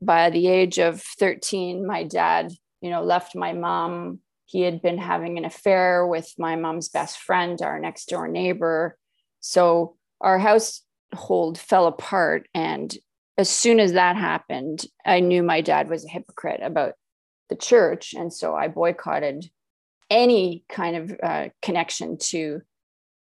by 0.00 0.30
the 0.30 0.46
age 0.46 0.78
of 0.78 1.02
13, 1.02 1.84
my 1.84 2.04
dad, 2.04 2.52
you 2.80 2.90
know, 2.90 3.02
left 3.02 3.34
my 3.34 3.52
mom. 3.52 4.20
He 4.46 4.62
had 4.62 4.80
been 4.80 4.98
having 4.98 5.36
an 5.36 5.44
affair 5.44 6.06
with 6.06 6.32
my 6.38 6.54
mom's 6.54 6.88
best 6.88 7.18
friend, 7.18 7.60
our 7.60 7.80
next 7.80 8.08
door 8.08 8.28
neighbor. 8.28 8.96
So 9.40 9.96
our 10.20 10.38
household 11.12 11.58
fell 11.58 11.86
apart. 11.86 12.48
And 12.54 12.94
as 13.36 13.48
soon 13.48 13.80
as 13.80 13.92
that 13.92 14.16
happened, 14.16 14.84
I 15.04 15.20
knew 15.20 15.42
my 15.42 15.60
dad 15.60 15.88
was 15.88 16.04
a 16.04 16.08
hypocrite 16.08 16.60
about 16.62 16.94
the 17.48 17.56
church. 17.56 18.14
And 18.14 18.32
so 18.32 18.54
I 18.54 18.68
boycotted 18.68 19.50
any 20.10 20.64
kind 20.68 20.96
of 20.96 21.16
uh, 21.22 21.48
connection 21.62 22.18
to 22.18 22.62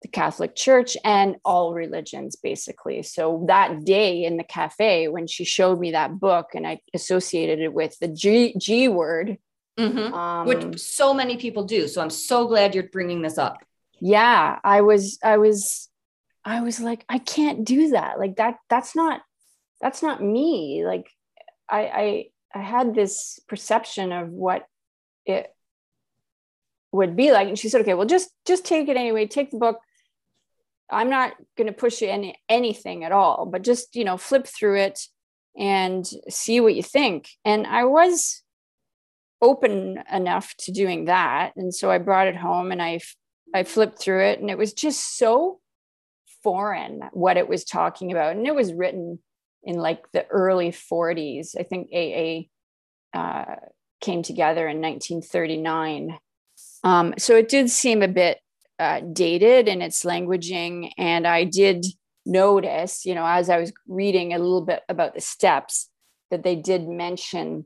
the 0.04 0.08
Catholic 0.08 0.56
Church 0.56 0.96
and 1.04 1.38
all 1.44 1.74
religions, 1.74 2.36
basically. 2.36 3.02
So 3.04 3.46
that 3.48 3.84
day 3.84 4.26
in 4.26 4.38
the 4.38 4.44
cafe, 4.44 5.08
when 5.08 5.26
she 5.28 5.44
showed 5.44 5.80
me 5.80 5.92
that 5.92 6.20
book 6.20 6.50
and 6.54 6.68
I 6.68 6.80
associated 6.94 7.60
it 7.60 7.74
with 7.74 7.98
the 8.00 8.08
G, 8.08 8.54
G 8.60 8.88
word, 8.90 9.38
mm-hmm. 9.78 10.14
um, 10.14 10.48
which 10.48 10.80
so 10.80 11.14
many 11.14 11.38
people 11.38 11.64
do. 11.64 11.88
So 11.88 12.02
I'm 12.02 12.12
so 12.12 12.48
glad 12.48 12.76
you're 12.76 12.90
bringing 12.90 13.24
this 13.24 13.40
up. 13.40 13.58
Yeah, 14.00 14.60
I 14.64 14.82
was, 14.82 15.18
I 15.24 15.38
was, 15.38 15.90
I 16.48 16.62
was 16.62 16.80
like, 16.80 17.04
I 17.10 17.20
can't 17.20 17.66
do 17.66 17.90
that. 17.90 18.20
Like 18.20 18.38
that, 18.38 18.56
that's 18.70 18.96
not, 18.96 19.22
that's 19.82 20.02
not 20.02 20.24
me. 20.24 20.84
Like 20.86 21.10
I, 21.70 21.80
I, 21.80 22.26
I 22.56 22.62
had 22.62 22.96
this 22.96 23.40
perception 23.48 24.12
of 24.12 24.30
what 24.30 24.66
it 25.26 25.54
would 26.94 27.18
be 27.18 27.34
like 27.34 27.50
and 27.50 27.60
she 27.60 27.68
said 27.68 27.82
okay 27.82 27.94
well 27.94 28.08
just 28.08 28.30
just 28.46 28.66
take 28.66 28.88
it 28.88 28.96
anyway 28.96 29.28
take 29.28 29.52
the 29.52 29.58
book 29.58 29.78
I'm 30.90 31.10
not 31.10 31.34
going 31.58 31.68
to 31.68 31.74
push 31.74 32.02
you 32.02 32.10
any 32.10 32.36
anything 32.48 33.04
at 33.04 33.12
all, 33.12 33.46
but 33.46 33.64
just 33.64 33.96
you 33.96 34.06
know 34.06 34.18
flip 34.18 34.48
through 34.48 34.80
it 34.80 35.00
and 35.58 36.08
see 36.30 36.60
what 36.62 36.76
you 36.76 36.84
think. 36.84 37.30
And 37.44 37.68
I 37.68 37.84
was 37.84 38.42
open 39.42 40.02
enough 40.12 40.54
to 40.60 40.72
doing 40.72 41.06
that, 41.06 41.54
and 41.56 41.74
so 41.74 41.92
I 41.92 41.98
brought 41.98 42.28
it 42.28 42.38
home 42.38 42.72
and 42.72 42.82
I 42.82 43.00
I 43.54 43.64
flipped 43.64 44.00
through 44.00 44.26
it, 44.26 44.40
and 44.40 44.50
it 44.50 44.58
was 44.58 44.74
just 44.74 45.18
so 45.18 45.60
foreign 46.48 47.02
what 47.12 47.36
it 47.36 47.50
was 47.50 47.66
talking 47.66 48.10
about, 48.10 48.38
and 48.38 48.48
it 48.48 48.56
was 48.56 48.72
written 48.72 49.20
in 49.64 49.76
like 49.76 50.10
the 50.14 50.26
early 50.28 50.72
40s. 50.72 51.58
I 51.60 51.64
think 51.64 51.90
AA 51.94 52.48
uh, 53.14 53.56
came 54.00 54.24
together 54.24 54.66
in 54.66 54.80
1939. 54.80 56.18
Um, 56.86 57.14
so 57.18 57.36
it 57.36 57.50
did 57.50 57.70
seem 57.70 58.02
a 58.02 58.08
bit 58.08 58.40
uh, 58.80 59.02
dated 59.12 59.68
in 59.68 59.82
its 59.82 60.06
languaging. 60.06 60.92
And 60.98 61.28
I 61.28 61.44
did 61.44 61.86
notice, 62.26 63.06
you 63.06 63.14
know, 63.14 63.26
as 63.26 63.50
I 63.50 63.60
was 63.60 63.74
reading 63.86 64.34
a 64.34 64.40
little 64.40 64.62
bit 64.62 64.84
about 64.88 65.16
the 65.16 65.22
steps, 65.22 65.90
that 66.32 66.44
they 66.44 66.56
did 66.56 66.88
mention 66.88 67.66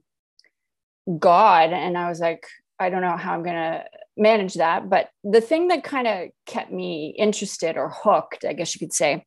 God. 1.20 1.72
And 1.72 2.00
I 2.00 2.10
was 2.10 2.20
like, 2.20 2.48
I 2.80 2.90
don't 2.90 3.02
know 3.02 3.16
how 3.16 3.34
I'm 3.34 3.44
going 3.44 3.54
to 3.54 3.84
manage 4.22 4.54
that. 4.54 4.90
But 4.90 5.10
the 5.24 5.42
thing 5.42 5.68
that 5.70 5.84
kind 5.84 6.08
of 6.08 6.30
kept 6.46 6.72
me 6.72 7.16
interested 7.18 7.76
or 7.76 7.90
hooked, 7.90 8.46
I 8.46 8.54
guess 8.54 8.76
you 8.76 8.80
could 8.80 8.94
say, 8.94 9.26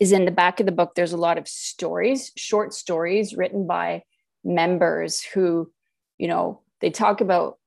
is 0.00 0.12
in 0.12 0.24
the 0.24 0.30
back 0.30 0.60
of 0.60 0.66
the 0.66 0.72
book. 0.72 0.94
There's 0.94 1.12
a 1.12 1.18
lot 1.18 1.38
of 1.38 1.46
stories, 1.46 2.32
short 2.36 2.74
stories 2.74 3.36
written 3.36 3.66
by 3.66 4.02
members 4.44 5.22
who, 5.22 5.70
you 6.18 6.26
know, 6.26 6.62
they 6.80 6.90
talk 6.90 7.20
about 7.20 7.58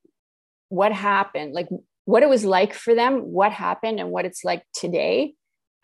what 0.69 0.91
happened, 0.91 1.53
like 1.53 1.69
what 2.05 2.23
it 2.23 2.29
was 2.29 2.43
like 2.43 2.73
for 2.73 2.93
them, 2.93 3.19
what 3.31 3.51
happened, 3.51 3.99
and 3.99 4.09
what 4.09 4.25
it's 4.25 4.43
like 4.43 4.63
today 4.73 5.35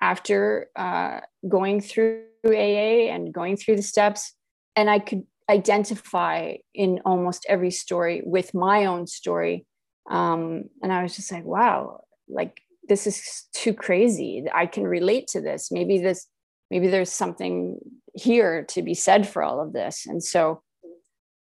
after 0.01 0.69
uh, 0.75 1.19
going 1.47 1.79
through 1.79 2.23
AA 2.45 3.09
and 3.13 3.33
going 3.33 3.55
through 3.55 3.75
the 3.75 3.81
steps. 3.81 4.33
And 4.75 4.89
I 4.89 4.99
could 4.99 5.23
identify 5.49 6.55
in 6.73 6.99
almost 7.05 7.45
every 7.47 7.71
story 7.71 8.21
with 8.25 8.53
my 8.53 8.85
own 8.85 9.07
story. 9.07 9.65
Um, 10.09 10.65
and 10.81 10.91
I 10.91 11.03
was 11.03 11.15
just 11.15 11.31
like, 11.31 11.45
wow, 11.45 12.01
like 12.27 12.61
this 12.87 13.05
is 13.07 13.47
too 13.53 13.73
crazy. 13.73 14.45
I 14.53 14.65
can 14.65 14.83
relate 14.83 15.27
to 15.29 15.41
this. 15.41 15.71
Maybe 15.71 15.99
this, 15.99 16.27
maybe 16.71 16.87
there's 16.87 17.11
something 17.11 17.77
here 18.13 18.65
to 18.69 18.81
be 18.81 18.93
said 18.93 19.27
for 19.27 19.43
all 19.43 19.61
of 19.61 19.73
this. 19.73 20.05
And 20.05 20.23
so 20.23 20.61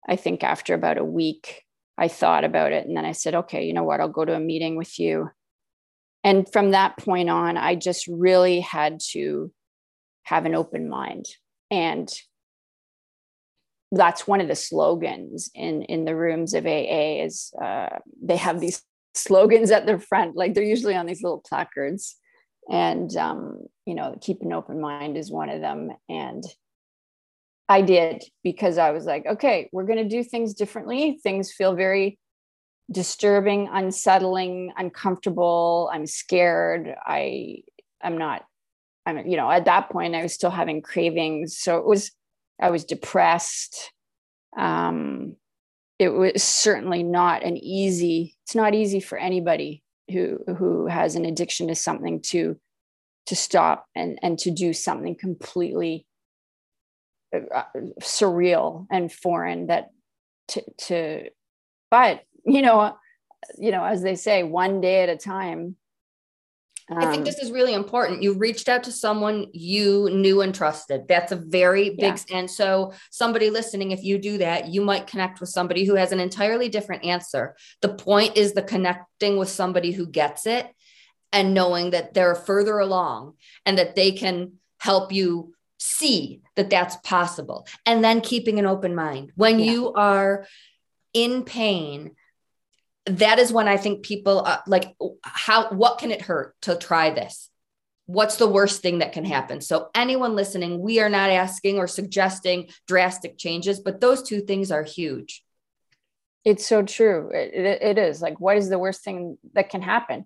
I 0.07 0.15
think 0.15 0.43
after 0.43 0.73
about 0.73 0.97
a 0.97 1.05
week, 1.05 1.63
I 1.97 2.07
thought 2.07 2.43
about 2.43 2.73
it. 2.73 2.85
And 2.85 2.95
then 2.95 3.05
I 3.05 3.13
said, 3.13 3.33
okay, 3.33 3.65
you 3.65 3.73
know 3.73 3.83
what? 3.83 3.99
I'll 3.99 4.09
go 4.09 4.25
to 4.25 4.35
a 4.35 4.39
meeting 4.39 4.75
with 4.75 4.99
you. 4.99 5.29
And 6.23 6.51
from 6.51 6.71
that 6.71 6.97
point 6.97 7.29
on, 7.29 7.57
I 7.57 7.75
just 7.75 8.05
really 8.07 8.59
had 8.59 8.99
to 9.11 9.51
have 10.23 10.45
an 10.45 10.55
open 10.55 10.89
mind. 10.89 11.25
And 11.71 12.09
that's 13.91 14.27
one 14.27 14.41
of 14.41 14.47
the 14.47 14.55
slogans 14.55 15.49
in 15.55 15.83
in 15.83 16.05
the 16.05 16.15
rooms 16.15 16.53
of 16.53 16.65
AA 16.65 17.23
is 17.23 17.53
uh, 17.61 17.89
they 18.21 18.37
have 18.37 18.59
these 18.59 18.83
slogans 19.15 19.71
at 19.71 19.85
their 19.85 19.99
front, 19.99 20.35
like 20.35 20.53
they're 20.53 20.63
usually 20.63 20.95
on 20.95 21.05
these 21.05 21.23
little 21.23 21.43
placards. 21.47 22.15
And 22.69 23.15
um, 23.15 23.59
you 23.85 23.95
know, 23.95 24.17
keep 24.21 24.41
an 24.41 24.53
open 24.53 24.81
mind 24.81 25.17
is 25.17 25.31
one 25.31 25.49
of 25.49 25.61
them. 25.61 25.89
And 26.09 26.43
I 27.69 27.81
did 27.81 28.23
because 28.43 28.77
I 28.77 28.91
was 28.91 29.05
like, 29.05 29.25
okay, 29.25 29.69
we're 29.71 29.85
going 29.85 30.03
to 30.03 30.15
do 30.15 30.23
things 30.23 30.53
differently. 30.53 31.19
Things 31.23 31.51
feel 31.51 31.75
very 31.75 32.17
disturbing, 32.91 33.69
unsettling, 33.71 34.71
uncomfortable. 34.77 35.89
I'm 35.93 36.05
scared. 36.05 36.93
I 37.05 37.63
I'm 38.01 38.17
not. 38.17 38.43
I'm 39.05 39.25
you 39.25 39.37
know 39.37 39.49
at 39.49 39.65
that 39.65 39.89
point 39.89 40.15
I 40.15 40.23
was 40.23 40.33
still 40.33 40.51
having 40.51 40.81
cravings, 40.81 41.57
so 41.57 41.77
it 41.77 41.85
was 41.85 42.11
I 42.59 42.69
was 42.69 42.85
depressed. 42.85 43.91
Um, 44.57 45.35
it 45.99 46.09
was 46.09 46.43
certainly 46.43 47.03
not 47.03 47.43
an 47.43 47.57
easy. 47.57 48.35
It's 48.45 48.55
not 48.55 48.75
easy 48.75 48.99
for 48.99 49.17
anybody 49.17 49.83
who 50.11 50.39
who 50.57 50.87
has 50.87 51.15
an 51.15 51.25
addiction 51.25 51.67
to 51.67 51.75
something 51.75 52.21
to 52.21 52.57
to 53.27 53.35
stop 53.35 53.85
and 53.95 54.17
and 54.21 54.39
to 54.39 54.51
do 54.51 54.73
something 54.73 55.15
completely 55.15 56.05
uh, 57.35 57.63
surreal 58.01 58.87
and 58.89 59.11
foreign 59.11 59.67
that 59.67 59.89
to 60.47 60.63
to 60.77 61.29
but 61.91 62.21
you 62.45 62.61
know 62.61 62.95
you 63.57 63.71
know 63.71 63.83
as 63.83 64.01
they 64.01 64.15
say 64.15 64.43
one 64.43 64.79
day 64.79 65.03
at 65.03 65.09
a 65.09 65.17
time 65.17 65.75
um, 66.89 66.99
I 66.99 67.11
think 67.11 67.25
this 67.25 67.39
is 67.39 67.51
really 67.51 67.73
important. 67.73 68.23
You 68.23 68.33
reached 68.33 68.69
out 68.69 68.83
to 68.83 68.91
someone 68.91 69.47
you 69.51 70.09
knew 70.09 70.41
and 70.41 70.55
trusted. 70.55 71.07
That's 71.07 71.33
a 71.33 71.35
very 71.35 71.89
big, 71.89 72.17
yeah. 72.29 72.37
and 72.37 72.49
so 72.49 72.93
somebody 73.11 73.49
listening, 73.49 73.91
if 73.91 74.03
you 74.03 74.17
do 74.17 74.37
that, 74.37 74.69
you 74.69 74.81
might 74.81 75.07
connect 75.07 75.41
with 75.41 75.49
somebody 75.49 75.83
who 75.83 75.95
has 75.95 76.11
an 76.11 76.19
entirely 76.19 76.69
different 76.69 77.03
answer. 77.03 77.55
The 77.81 77.93
point 77.93 78.37
is 78.37 78.53
the 78.53 78.61
connecting 78.61 79.37
with 79.37 79.49
somebody 79.49 79.91
who 79.91 80.07
gets 80.07 80.45
it 80.45 80.73
and 81.33 81.53
knowing 81.53 81.89
that 81.89 82.13
they're 82.13 82.35
further 82.35 82.79
along 82.79 83.33
and 83.65 83.77
that 83.77 83.95
they 83.95 84.13
can 84.13 84.53
help 84.79 85.11
you 85.11 85.53
see 85.77 86.41
that 86.55 86.69
that's 86.69 86.95
possible. 86.97 87.67
And 87.85 88.03
then 88.03 88.21
keeping 88.21 88.59
an 88.59 88.65
open 88.65 88.95
mind. 88.95 89.33
When 89.35 89.59
yeah. 89.59 89.71
you 89.71 89.93
are 89.93 90.45
in 91.13 91.43
pain, 91.43 92.11
that 93.09 93.39
is 93.39 93.51
when 93.51 93.67
I 93.67 93.77
think 93.77 94.03
people 94.03 94.43
uh, 94.45 94.59
like 94.67 94.95
how 95.23 95.69
what 95.69 95.99
can 95.99 96.11
it 96.11 96.21
hurt 96.21 96.55
to 96.63 96.75
try 96.75 97.09
this? 97.09 97.49
What's 98.05 98.37
the 98.37 98.47
worst 98.47 98.81
thing 98.81 98.99
that 98.99 99.11
can 99.11 99.25
happen? 99.25 99.59
So 99.59 99.89
anyone 99.93 100.35
listening, 100.35 100.79
we 100.79 100.99
are 100.99 101.09
not 101.09 101.29
asking 101.29 101.77
or 101.77 101.87
suggesting 101.87 102.69
drastic 102.87 103.37
changes, 103.37 103.79
but 103.79 103.99
those 103.99 104.23
two 104.23 104.41
things 104.41 104.71
are 104.71 104.83
huge. 104.83 105.43
It's 106.45 106.65
so 106.65 106.81
true. 106.83 107.29
It, 107.33 107.53
it, 107.53 107.81
it 107.81 107.97
is 107.97 108.21
like 108.21 108.39
what 108.39 108.57
is 108.57 108.69
the 108.69 108.79
worst 108.79 109.03
thing 109.03 109.37
that 109.53 109.69
can 109.69 109.81
happen? 109.81 110.25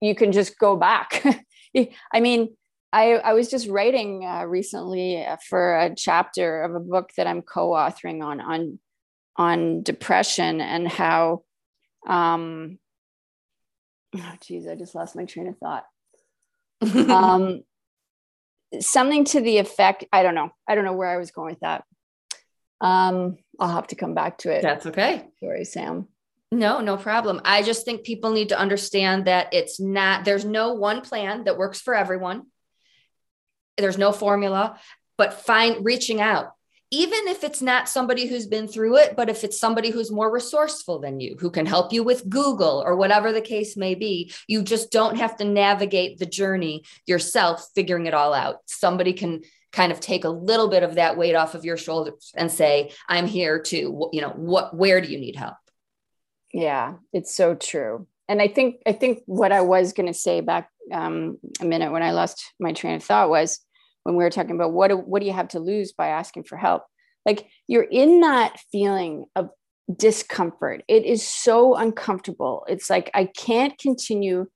You 0.00 0.14
can 0.14 0.32
just 0.32 0.58
go 0.58 0.76
back. 0.76 1.24
I 2.12 2.20
mean, 2.20 2.54
I, 2.92 3.12
I 3.14 3.32
was 3.32 3.48
just 3.48 3.68
writing 3.68 4.24
uh, 4.24 4.44
recently 4.44 5.24
uh, 5.24 5.36
for 5.48 5.78
a 5.78 5.94
chapter 5.94 6.62
of 6.62 6.74
a 6.74 6.80
book 6.80 7.10
that 7.16 7.26
I'm 7.26 7.42
co-authoring 7.42 8.22
on 8.24 8.40
on 8.40 8.78
on 9.36 9.82
depression 9.82 10.60
and 10.60 10.88
how 10.88 11.42
um 12.06 12.78
oh 14.16 14.32
geez 14.40 14.66
i 14.66 14.74
just 14.74 14.94
lost 14.94 15.16
my 15.16 15.24
train 15.24 15.48
of 15.48 15.58
thought. 15.58 15.84
Um 16.82 17.62
something 18.80 19.24
to 19.24 19.40
the 19.40 19.58
effect 19.58 20.04
i 20.12 20.22
don't 20.22 20.34
know. 20.34 20.50
I 20.68 20.74
don't 20.74 20.84
know 20.84 20.94
where 20.94 21.08
i 21.08 21.16
was 21.16 21.30
going 21.30 21.50
with 21.50 21.60
that. 21.60 21.84
Um 22.80 23.38
i'll 23.58 23.74
have 23.74 23.88
to 23.88 23.96
come 23.96 24.14
back 24.14 24.38
to 24.38 24.50
it. 24.50 24.62
That's 24.62 24.86
okay. 24.86 25.26
Sorry 25.40 25.64
sam. 25.64 26.08
No 26.52 26.80
no 26.80 26.96
problem. 26.96 27.40
I 27.44 27.62
just 27.62 27.84
think 27.84 28.04
people 28.04 28.32
need 28.32 28.50
to 28.50 28.58
understand 28.58 29.26
that 29.26 29.52
it's 29.52 29.80
not 29.80 30.24
there's 30.24 30.44
no 30.44 30.74
one 30.74 31.00
plan 31.00 31.44
that 31.44 31.58
works 31.58 31.80
for 31.80 31.94
everyone. 31.94 32.46
There's 33.76 33.98
no 33.98 34.12
formula 34.12 34.78
but 35.16 35.34
find 35.34 35.84
reaching 35.84 36.20
out 36.20 36.52
even 36.90 37.26
if 37.26 37.42
it's 37.42 37.60
not 37.60 37.88
somebody 37.88 38.26
who's 38.26 38.46
been 38.46 38.68
through 38.68 38.96
it, 38.96 39.16
but 39.16 39.28
if 39.28 39.42
it's 39.42 39.58
somebody 39.58 39.90
who's 39.90 40.12
more 40.12 40.32
resourceful 40.32 41.00
than 41.00 41.18
you, 41.18 41.36
who 41.40 41.50
can 41.50 41.66
help 41.66 41.92
you 41.92 42.04
with 42.04 42.28
Google 42.28 42.82
or 42.86 42.94
whatever 42.94 43.32
the 43.32 43.40
case 43.40 43.76
may 43.76 43.94
be, 43.94 44.32
you 44.46 44.62
just 44.62 44.92
don't 44.92 45.16
have 45.16 45.36
to 45.38 45.44
navigate 45.44 46.18
the 46.18 46.26
journey 46.26 46.84
yourself, 47.06 47.66
figuring 47.74 48.06
it 48.06 48.14
all 48.14 48.32
out. 48.32 48.58
Somebody 48.66 49.14
can 49.14 49.42
kind 49.72 49.90
of 49.90 49.98
take 49.98 50.24
a 50.24 50.28
little 50.28 50.68
bit 50.68 50.84
of 50.84 50.94
that 50.94 51.18
weight 51.18 51.34
off 51.34 51.54
of 51.54 51.64
your 51.64 51.76
shoulders 51.76 52.32
and 52.36 52.50
say, 52.50 52.92
I'm 53.08 53.26
here 53.26 53.60
to, 53.62 54.08
you 54.12 54.20
know, 54.20 54.30
what, 54.30 54.74
where 54.74 55.00
do 55.00 55.08
you 55.08 55.18
need 55.18 55.36
help? 55.36 55.56
Yeah, 56.52 56.94
it's 57.12 57.34
so 57.34 57.54
true. 57.56 58.06
And 58.28 58.40
I 58.40 58.48
think, 58.48 58.80
I 58.86 58.92
think 58.92 59.22
what 59.26 59.52
I 59.52 59.62
was 59.62 59.92
going 59.92 60.06
to 60.06 60.14
say 60.14 60.40
back 60.40 60.70
um, 60.92 61.38
a 61.60 61.64
minute 61.64 61.92
when 61.92 62.02
I 62.02 62.12
lost 62.12 62.52
my 62.60 62.72
train 62.72 62.94
of 62.94 63.04
thought 63.04 63.28
was, 63.28 63.60
when 64.06 64.16
we 64.16 64.24
were 64.24 64.30
talking 64.30 64.54
about 64.54 64.72
what 64.72 64.88
do, 64.88 64.96
what 64.96 65.20
do 65.20 65.26
you 65.26 65.32
have 65.32 65.48
to 65.48 65.58
lose 65.58 65.92
by 65.92 66.08
asking 66.08 66.44
for 66.44 66.56
help? 66.56 66.84
Like 67.24 67.48
you're 67.66 67.82
in 67.82 68.20
that 68.20 68.56
feeling 68.70 69.26
of 69.34 69.50
discomfort. 69.94 70.82
It 70.88 71.04
is 71.04 71.26
so 71.26 71.74
uncomfortable. 71.74 72.64
It's 72.68 72.88
like 72.88 73.10
i 73.14 73.24
can't 73.24 73.78
continue 73.78 74.46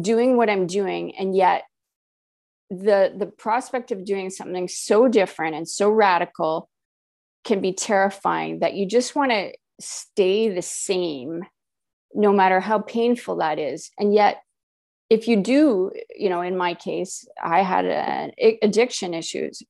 doing 0.00 0.36
what 0.36 0.48
i'm 0.48 0.66
doing 0.68 1.16
and 1.16 1.34
yet 1.34 1.64
the 2.70 3.12
the 3.16 3.26
prospect 3.26 3.90
of 3.90 4.04
doing 4.04 4.30
something 4.30 4.68
so 4.68 5.08
different 5.08 5.56
and 5.56 5.68
so 5.68 5.90
radical 5.90 6.68
can 7.44 7.60
be 7.60 7.72
terrifying 7.72 8.60
that 8.60 8.74
you 8.74 8.86
just 8.86 9.16
want 9.16 9.32
to 9.32 9.50
stay 9.80 10.48
the 10.48 10.62
same 10.62 11.42
no 12.14 12.32
matter 12.32 12.60
how 12.60 12.78
painful 12.80 13.36
that 13.36 13.58
is. 13.58 13.90
And 13.98 14.14
yet 14.14 14.42
if 15.10 15.26
you 15.26 15.36
do 15.36 15.90
you 16.14 16.28
know 16.28 16.42
in 16.42 16.56
my 16.56 16.74
case 16.74 17.26
i 17.42 17.62
had 17.62 17.84
an 17.84 18.32
addiction 18.62 19.14
issues. 19.14 19.62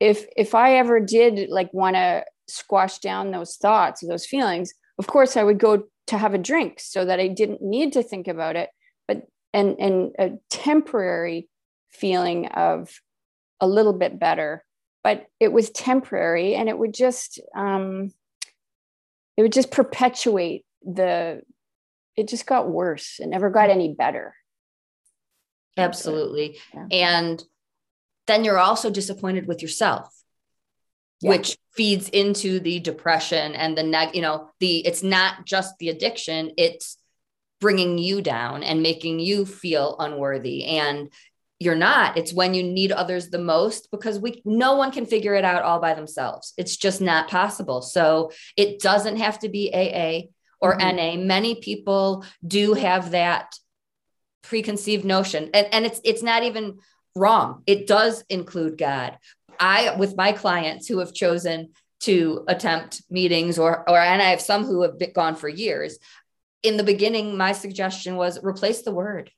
If 0.00 0.26
if 0.36 0.54
i 0.54 0.76
ever 0.76 0.98
did 1.00 1.50
like 1.50 1.72
want 1.74 1.96
to 1.96 2.24
squash 2.48 2.98
down 2.98 3.30
those 3.30 3.56
thoughts 3.56 4.04
those 4.06 4.26
feelings 4.26 4.72
of 4.98 5.06
course 5.06 5.36
i 5.36 5.42
would 5.42 5.58
go 5.58 5.84
to 6.06 6.18
have 6.18 6.34
a 6.34 6.38
drink 6.38 6.80
so 6.80 7.04
that 7.04 7.20
i 7.20 7.28
didn't 7.28 7.62
need 7.62 7.92
to 7.92 8.02
think 8.02 8.26
about 8.26 8.56
it 8.56 8.70
but 9.06 9.22
and 9.52 9.76
and 9.78 10.12
a 10.18 10.30
temporary 10.48 11.48
feeling 11.90 12.46
of 12.48 12.90
a 13.60 13.68
little 13.68 13.92
bit 13.92 14.18
better. 14.18 14.64
But 15.02 15.26
it 15.38 15.52
was 15.52 15.70
temporary 15.70 16.54
and 16.54 16.68
it 16.68 16.78
would 16.78 16.94
just 16.94 17.40
um 17.54 18.12
it 19.36 19.42
would 19.42 19.52
just 19.52 19.70
perpetuate 19.70 20.64
the 20.82 21.42
it 22.16 22.28
just 22.28 22.46
got 22.46 22.68
worse. 22.68 23.18
It 23.18 23.28
never 23.28 23.50
got 23.50 23.70
any 23.70 23.94
better 23.94 24.34
Absolutely. 25.80 26.58
Yeah. 26.74 26.86
And 26.90 27.44
then 28.26 28.44
you're 28.44 28.58
also 28.58 28.90
disappointed 28.90 29.46
with 29.46 29.62
yourself. 29.62 30.14
Yeah. 31.22 31.32
which 31.32 31.58
feeds 31.72 32.08
into 32.08 32.60
the 32.60 32.80
depression 32.80 33.54
and 33.54 33.76
the 33.76 33.82
neg 33.82 34.14
you 34.16 34.22
know 34.22 34.48
the 34.58 34.78
it's 34.86 35.02
not 35.02 35.44
just 35.44 35.76
the 35.78 35.90
addiction 35.90 36.52
it's 36.56 36.96
bringing 37.60 37.98
you 37.98 38.22
down 38.22 38.62
and 38.62 38.82
making 38.82 39.20
you 39.20 39.44
feel 39.44 39.96
unworthy 39.98 40.64
and 40.64 41.12
you're 41.58 41.74
not 41.74 42.16
it's 42.16 42.32
when 42.32 42.54
you 42.54 42.62
need 42.62 42.90
others 42.90 43.28
the 43.28 43.38
most 43.38 43.90
because 43.90 44.18
we 44.18 44.40
no 44.46 44.76
one 44.76 44.90
can 44.90 45.04
figure 45.04 45.34
it 45.34 45.44
out 45.44 45.62
all 45.62 45.78
by 45.78 45.92
themselves 45.92 46.54
it's 46.56 46.76
just 46.76 47.02
not 47.02 47.28
possible 47.28 47.82
so 47.82 48.32
it 48.56 48.80
doesn't 48.80 49.18
have 49.18 49.38
to 49.38 49.50
be 49.50 49.70
aa 49.74 50.26
or 50.58 50.76
mm-hmm. 50.78 50.96
na 50.96 51.22
many 51.22 51.54
people 51.54 52.24
do 52.46 52.72
have 52.72 53.10
that 53.10 53.54
preconceived 54.42 55.04
notion 55.04 55.50
and, 55.54 55.66
and 55.72 55.86
it's 55.86 56.00
it's 56.04 56.22
not 56.22 56.42
even 56.42 56.78
wrong 57.14 57.62
it 57.66 57.86
does 57.86 58.24
include 58.28 58.78
god 58.78 59.18
i 59.58 59.94
with 59.96 60.16
my 60.16 60.32
clients 60.32 60.86
who 60.86 60.98
have 60.98 61.12
chosen 61.12 61.70
to 62.00 62.44
attempt 62.48 63.02
meetings 63.10 63.58
or 63.58 63.88
or 63.88 63.98
and 63.98 64.22
i 64.22 64.30
have 64.30 64.40
some 64.40 64.64
who 64.64 64.82
have 64.82 64.98
been 64.98 65.12
gone 65.12 65.36
for 65.36 65.48
years 65.48 65.98
in 66.62 66.76
the 66.76 66.84
beginning 66.84 67.36
my 67.36 67.52
suggestion 67.52 68.16
was 68.16 68.42
replace 68.42 68.82
the 68.82 68.92
word 68.92 69.30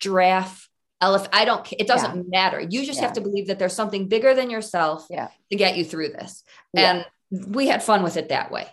giraffe 0.00 0.68
elephant. 1.00 1.34
I 1.34 1.44
don't, 1.44 1.72
it 1.72 1.86
doesn't 1.86 2.16
yeah. 2.16 2.22
matter. 2.28 2.60
You 2.60 2.84
just 2.84 2.98
yeah. 2.98 3.06
have 3.06 3.12
to 3.14 3.20
believe 3.20 3.48
that 3.48 3.58
there's 3.58 3.74
something 3.74 4.08
bigger 4.08 4.34
than 4.34 4.50
yourself 4.50 5.06
yeah. 5.10 5.28
to 5.50 5.56
get 5.56 5.76
you 5.76 5.84
through 5.84 6.08
this. 6.10 6.42
And 6.74 7.04
we 7.30 7.68
had 7.68 7.82
fun 7.82 8.02
with 8.02 8.16
it 8.16 8.30
that 8.30 8.50
way. 8.50 8.66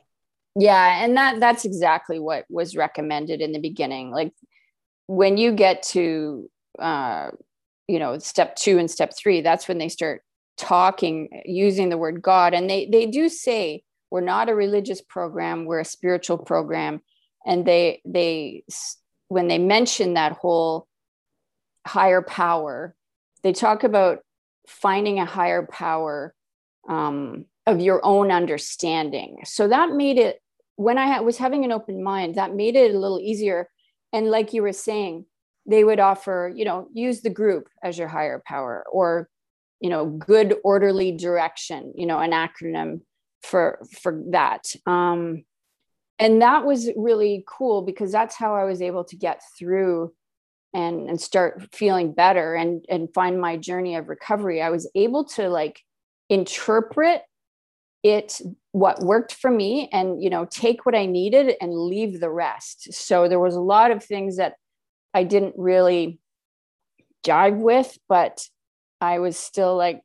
Yeah. 0.57 1.03
And 1.03 1.17
that, 1.17 1.39
that's 1.39 1.65
exactly 1.65 2.19
what 2.19 2.45
was 2.49 2.75
recommended 2.75 3.41
in 3.41 3.51
the 3.51 3.59
beginning. 3.59 4.11
Like 4.11 4.33
when 5.07 5.37
you 5.37 5.51
get 5.51 5.83
to, 5.83 6.49
uh, 6.79 7.29
you 7.87 7.99
know, 7.99 8.17
step 8.19 8.55
two 8.55 8.79
and 8.79 8.89
step 8.89 9.13
three, 9.15 9.41
that's 9.41 9.67
when 9.67 9.77
they 9.77 9.89
start 9.89 10.21
talking, 10.57 11.29
using 11.45 11.89
the 11.89 11.97
word 11.97 12.21
God. 12.21 12.53
And 12.53 12.69
they, 12.69 12.87
they 12.91 13.05
do 13.05 13.29
say, 13.29 13.83
we're 14.09 14.21
not 14.21 14.49
a 14.49 14.55
religious 14.55 15.01
program, 15.01 15.65
we're 15.65 15.81
a 15.81 15.85
spiritual 15.85 16.37
program. 16.37 17.01
And 17.45 17.65
they, 17.65 18.01
they, 18.05 18.63
when 19.27 19.47
they 19.47 19.59
mention 19.59 20.13
that 20.13 20.33
whole 20.33 20.87
higher 21.85 22.21
power. 22.21 22.95
They 23.43 23.53
talk 23.53 23.83
about 23.83 24.19
finding 24.67 25.19
a 25.19 25.25
higher 25.25 25.65
power 25.65 26.33
um, 26.89 27.45
of 27.65 27.79
your 27.79 28.03
own 28.03 28.31
understanding. 28.31 29.37
So 29.45 29.67
that 29.67 29.91
made 29.91 30.17
it, 30.17 30.39
when 30.75 30.97
I 30.97 31.21
was 31.21 31.37
having 31.37 31.63
an 31.63 31.71
open 31.71 32.03
mind, 32.03 32.35
that 32.35 32.55
made 32.55 32.75
it 32.75 32.93
a 32.93 32.99
little 32.99 33.19
easier. 33.19 33.69
And 34.15 34.31
like 34.31 34.53
you 34.53 34.61
were 34.61 34.73
saying, 34.73 35.25
they 35.65 35.83
would 35.83 35.99
offer, 35.99 36.51
you 36.55 36.65
know, 36.65 36.87
use 36.93 37.21
the 37.21 37.29
group 37.29 37.67
as 37.83 37.97
your 37.97 38.07
higher 38.07 38.41
power 38.45 38.85
or, 38.91 39.29
you 39.79 39.89
know, 39.89 40.05
good 40.05 40.55
orderly 40.63 41.11
direction, 41.11 41.93
you 41.95 42.05
know, 42.05 42.19
an 42.19 42.31
acronym 42.31 43.01
for 43.43 43.79
for 44.01 44.23
that. 44.31 44.63
Um, 44.85 45.43
and 46.17 46.41
that 46.41 46.65
was 46.65 46.89
really 46.95 47.43
cool 47.47 47.81
because 47.81 48.11
that's 48.11 48.35
how 48.35 48.55
I 48.55 48.63
was 48.63 48.81
able 48.81 49.03
to 49.05 49.15
get 49.17 49.41
through 49.59 50.13
and 50.75 51.09
and 51.09 51.19
start 51.19 51.69
feeling 51.73 52.13
better 52.13 52.53
and 52.53 52.85
and 52.89 53.13
find 53.13 53.39
my 53.39 53.55
journey 53.55 53.95
of 53.95 54.09
recovery 54.09 54.61
i 54.61 54.69
was 54.69 54.89
able 54.93 55.23
to 55.23 55.47
like 55.47 55.81
interpret 56.29 57.21
it 58.03 58.41
what 58.75 58.99
worked 58.99 59.33
for 59.33 59.49
me 59.49 59.87
and 59.93 60.21
you 60.21 60.29
know 60.29 60.43
take 60.43 60.85
what 60.85 60.95
i 60.95 61.05
needed 61.05 61.55
and 61.61 61.73
leave 61.73 62.19
the 62.19 62.29
rest. 62.29 62.93
So 62.93 63.29
there 63.29 63.39
was 63.39 63.55
a 63.55 63.61
lot 63.61 63.91
of 63.91 64.03
things 64.03 64.35
that 64.35 64.55
i 65.13 65.23
didn't 65.23 65.55
really 65.57 66.19
jive 67.25 67.57
with 67.57 67.97
but 68.09 68.45
i 68.99 69.19
was 69.19 69.37
still 69.37 69.77
like 69.77 70.01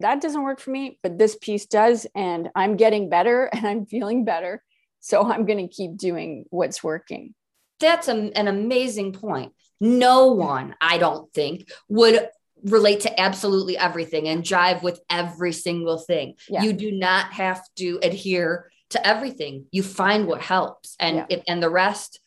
that 0.00 0.20
doesn't 0.20 0.42
work 0.42 0.58
for 0.58 0.70
me 0.70 0.98
but 1.02 1.18
this 1.18 1.36
piece 1.36 1.66
does 1.66 2.06
and 2.14 2.50
i'm 2.54 2.76
getting 2.76 3.08
better 3.08 3.46
and 3.52 3.64
i'm 3.64 3.86
feeling 3.86 4.24
better 4.24 4.62
so 5.06 5.22
i'm 5.22 5.46
going 5.46 5.68
to 5.68 5.72
keep 5.72 5.96
doing 5.96 6.46
what's 6.50 6.82
working. 6.82 7.32
That's 7.78 8.08
a, 8.08 8.32
an 8.34 8.48
amazing 8.48 9.12
point. 9.12 9.52
No 9.80 10.32
one, 10.32 10.74
I 10.80 10.98
don't 10.98 11.32
think, 11.32 11.70
would 11.88 12.28
relate 12.64 13.00
to 13.00 13.20
absolutely 13.20 13.76
everything 13.76 14.28
and 14.28 14.42
jive 14.42 14.82
with 14.82 15.00
every 15.10 15.52
single 15.52 15.98
thing. 15.98 16.34
Yeah. 16.48 16.62
You 16.62 16.72
do 16.72 16.92
not 16.92 17.32
have 17.32 17.62
to 17.76 17.98
adhere 18.02 18.70
to 18.90 19.06
everything. 19.06 19.66
You 19.70 19.82
find 19.82 20.26
what 20.26 20.40
helps 20.40 20.96
and 20.98 21.16
yeah. 21.16 21.26
it, 21.28 21.44
and 21.46 21.62
the 21.62 21.70
rest 21.70 22.20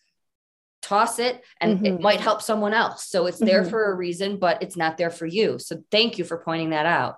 toss 0.81 1.19
it 1.19 1.43
and 1.59 1.77
mm-hmm. 1.77 1.85
it 1.85 2.01
might 2.01 2.21
help 2.21 2.41
someone 2.41 2.73
else. 2.73 3.05
So 3.05 3.25
it's 3.25 3.39
there 3.39 3.61
mm-hmm. 3.61 3.69
for 3.69 3.91
a 3.91 3.95
reason, 3.95 4.37
but 4.37 4.61
it's 4.63 4.77
not 4.77 4.97
there 4.97 5.09
for 5.09 5.25
you. 5.25 5.59
So 5.59 5.83
thank 5.91 6.17
you 6.17 6.23
for 6.23 6.37
pointing 6.37 6.69
that 6.71 6.85
out. 6.85 7.17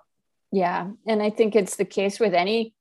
Yeah, 0.50 0.90
and 1.06 1.22
I 1.22 1.30
think 1.30 1.56
it's 1.56 1.76
the 1.76 1.86
case 1.86 2.20
with 2.20 2.34
any 2.34 2.74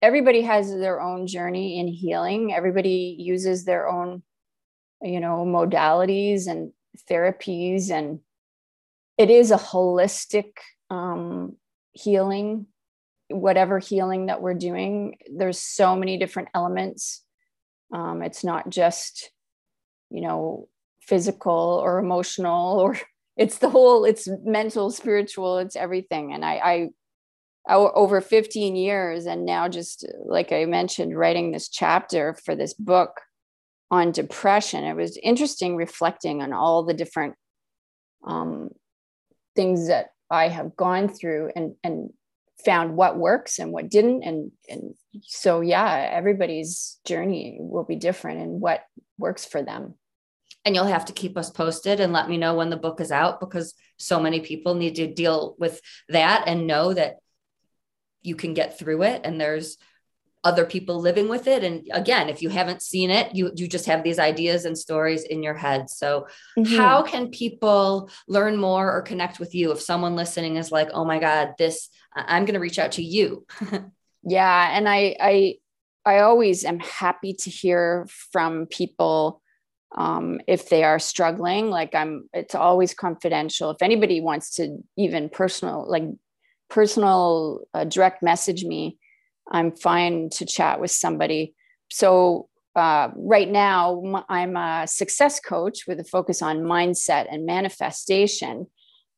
everybody 0.00 0.40
has 0.42 0.74
their 0.74 1.00
own 1.00 1.26
journey 1.26 1.78
in 1.78 1.86
healing. 1.86 2.54
Everybody 2.54 3.16
uses 3.18 3.64
their 3.64 3.86
own 3.86 4.22
you 5.02 5.20
know 5.20 5.44
modalities 5.44 6.46
and 6.46 6.72
therapies 7.10 7.90
and 7.90 8.20
it 9.18 9.30
is 9.30 9.50
a 9.50 9.56
holistic 9.56 10.52
um, 10.90 11.56
healing 11.92 12.66
whatever 13.28 13.78
healing 13.78 14.26
that 14.26 14.42
we're 14.42 14.54
doing 14.54 15.16
there's 15.34 15.58
so 15.58 15.96
many 15.96 16.18
different 16.18 16.48
elements 16.54 17.22
um, 17.94 18.22
it's 18.22 18.44
not 18.44 18.68
just 18.68 19.30
you 20.10 20.20
know 20.20 20.68
physical 21.00 21.80
or 21.82 21.98
emotional 21.98 22.78
or 22.80 22.98
it's 23.36 23.58
the 23.58 23.70
whole 23.70 24.04
it's 24.04 24.28
mental 24.44 24.90
spiritual 24.90 25.58
it's 25.58 25.76
everything 25.76 26.32
and 26.32 26.44
I, 26.44 26.90
I 27.68 27.74
over 27.74 28.20
15 28.20 28.76
years 28.76 29.24
and 29.24 29.46
now 29.46 29.68
just 29.68 30.04
like 30.26 30.52
i 30.52 30.64
mentioned 30.64 31.16
writing 31.16 31.52
this 31.52 31.68
chapter 31.68 32.34
for 32.44 32.56
this 32.56 32.74
book 32.74 33.20
on 33.92 34.10
depression. 34.10 34.84
It 34.84 34.96
was 34.96 35.18
interesting 35.22 35.76
reflecting 35.76 36.40
on 36.40 36.54
all 36.54 36.82
the 36.82 36.94
different 36.94 37.34
um, 38.26 38.70
things 39.54 39.88
that 39.88 40.10
I 40.30 40.48
have 40.48 40.76
gone 40.76 41.08
through 41.08 41.52
and 41.54 41.74
and 41.84 42.10
found 42.64 42.96
what 42.96 43.18
works 43.18 43.58
and 43.58 43.72
what 43.72 43.90
didn't. 43.90 44.22
And 44.22 44.52
and 44.68 44.94
so 45.22 45.60
yeah, 45.60 46.10
everybody's 46.12 46.98
journey 47.04 47.58
will 47.60 47.84
be 47.84 47.96
different 47.96 48.40
and 48.40 48.60
what 48.60 48.82
works 49.18 49.44
for 49.44 49.62
them. 49.62 49.94
And 50.64 50.74
you'll 50.74 50.84
have 50.84 51.06
to 51.06 51.12
keep 51.12 51.36
us 51.36 51.50
posted 51.50 51.98
and 51.98 52.12
let 52.12 52.28
me 52.28 52.36
know 52.36 52.54
when 52.54 52.70
the 52.70 52.76
book 52.76 53.00
is 53.00 53.10
out 53.10 53.40
because 53.40 53.74
so 53.96 54.20
many 54.20 54.40
people 54.40 54.74
need 54.74 54.94
to 54.96 55.12
deal 55.12 55.56
with 55.58 55.80
that 56.08 56.44
and 56.46 56.66
know 56.66 56.94
that 56.94 57.16
you 58.22 58.36
can 58.36 58.54
get 58.54 58.78
through 58.78 59.02
it 59.02 59.22
and 59.24 59.40
there's 59.40 59.76
other 60.44 60.64
people 60.64 61.00
living 61.00 61.28
with 61.28 61.46
it. 61.46 61.62
And 61.62 61.86
again 61.92 62.28
if 62.28 62.42
you 62.42 62.48
haven't 62.48 62.82
seen 62.82 63.10
it 63.10 63.34
you 63.34 63.52
you 63.54 63.68
just 63.68 63.86
have 63.86 64.02
these 64.02 64.18
ideas 64.18 64.64
and 64.64 64.76
stories 64.76 65.24
in 65.24 65.42
your 65.42 65.54
head. 65.54 65.88
So 65.88 66.26
mm-hmm. 66.58 66.76
how 66.76 67.02
can 67.02 67.28
people 67.28 68.10
learn 68.26 68.56
more 68.56 68.92
or 68.92 69.02
connect 69.02 69.38
with 69.38 69.54
you 69.54 69.72
if 69.72 69.80
someone 69.80 70.16
listening 70.16 70.56
is 70.56 70.72
like 70.72 70.90
oh 70.92 71.04
my 71.04 71.18
god 71.18 71.54
this 71.58 71.88
i'm 72.14 72.44
going 72.44 72.54
to 72.54 72.60
reach 72.60 72.78
out 72.78 72.92
to 72.92 73.02
you. 73.02 73.46
Yeah 74.24 74.76
and 74.76 74.88
i 74.88 75.16
i 75.18 75.54
i 76.04 76.18
always 76.20 76.64
am 76.64 76.78
happy 76.78 77.34
to 77.34 77.50
hear 77.50 78.06
from 78.30 78.66
people 78.66 79.42
um, 79.94 80.40
if 80.46 80.70
they 80.70 80.84
are 80.84 80.98
struggling. 80.98 81.70
Like 81.70 81.94
i'm 81.94 82.28
it's 82.32 82.54
always 82.54 82.94
confidential. 82.94 83.70
If 83.70 83.82
anybody 83.82 84.20
wants 84.20 84.54
to 84.56 84.78
even 84.96 85.28
personal 85.28 85.84
like 85.88 86.04
personal 86.70 87.62
uh, 87.74 87.84
direct 87.84 88.22
message 88.22 88.64
me 88.64 88.98
I'm 89.52 89.70
fine 89.70 90.30
to 90.30 90.46
chat 90.46 90.80
with 90.80 90.90
somebody. 90.90 91.54
So 91.90 92.48
uh, 92.74 93.10
right 93.14 93.50
now, 93.50 94.24
I'm 94.28 94.56
a 94.56 94.86
success 94.86 95.38
coach 95.40 95.86
with 95.86 96.00
a 96.00 96.04
focus 96.04 96.40
on 96.40 96.62
mindset 96.62 97.26
and 97.30 97.44
manifestation, 97.44 98.66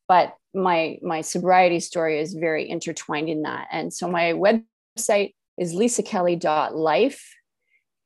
but 0.07 0.35
my 0.53 0.97
my 1.01 1.21
sobriety 1.21 1.79
story 1.79 2.19
is 2.19 2.33
very 2.33 2.69
intertwined 2.69 3.29
in 3.29 3.43
that. 3.43 3.67
And 3.71 3.93
so 3.93 4.09
my 4.09 4.33
website 4.33 5.33
is 5.57 5.73
lisakelly.life. 5.73 7.31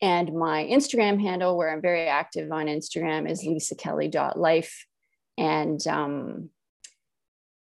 And 0.01 0.33
my 0.33 0.63
Instagram 0.63 1.19
handle, 1.19 1.57
where 1.57 1.73
I'm 1.73 1.81
very 1.81 2.07
active 2.07 2.51
on 2.51 2.67
Instagram, 2.67 3.29
is 3.29 3.43
lisakelly.life. 3.43 4.85
And 5.37 5.85
um, 5.87 6.49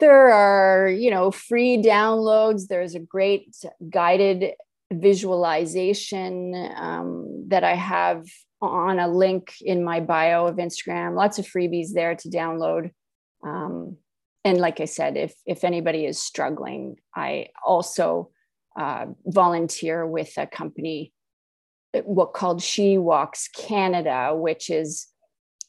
there 0.01 0.31
are 0.31 0.89
you 0.89 1.11
know 1.11 1.31
free 1.31 1.83
downloads. 1.83 2.69
There's 2.69 2.95
a 2.95 3.01
great 3.01 3.57
guided 3.89 4.53
visualization 4.91 6.55
um, 6.77 7.45
that 7.49 7.63
i 7.63 7.75
have 7.75 8.25
on 8.63 8.99
a 8.99 9.07
link 9.07 9.55
in 9.61 9.85
my 9.85 10.01
bio 10.01 10.47
of 10.47 10.57
instagram. 10.57 11.15
Lots 11.15 11.39
of 11.39 11.47
freebies 11.47 11.93
there 11.93 12.15
to 12.17 12.29
download. 12.29 12.91
Um, 13.45 13.99
and 14.45 14.59
like 14.59 14.81
i 14.81 14.85
said 14.85 15.17
if 15.17 15.35
if 15.47 15.65
anybody 15.65 16.05
is 16.07 16.21
struggling 16.21 16.97
i 17.15 17.49
also 17.65 18.31
uh, 18.79 19.07
volunteer 19.27 20.07
with 20.07 20.33
a 20.37 20.47
company 20.47 21.13
what 22.05 22.33
called 22.33 22.63
she 22.63 22.99
walks 22.99 23.49
canada 23.49 24.35
which 24.35 24.71
is 24.71 25.09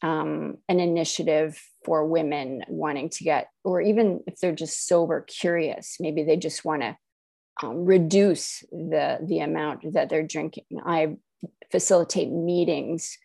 um, 0.02 0.58
an 0.70 0.80
initiative 0.80 1.62
for 1.84 2.06
women 2.06 2.64
wanting 2.68 3.10
to 3.10 3.24
get, 3.24 3.50
or 3.64 3.82
even 3.82 4.22
if 4.28 4.40
they're 4.40 4.56
just 4.56 4.88
sober 4.88 5.22
curious, 5.22 5.98
maybe 6.00 6.24
they 6.24 6.38
just 6.38 6.64
want 6.64 6.82
to 6.82 6.98
um, 7.62 7.86
reduce 7.86 8.64
the 8.72 9.20
the 9.22 9.40
amount 9.40 9.94
that 9.94 10.10
they're 10.10 10.26
drinking. 10.26 10.66
I 10.86 11.18
facilitate 11.72 12.32
meetings 12.32 13.18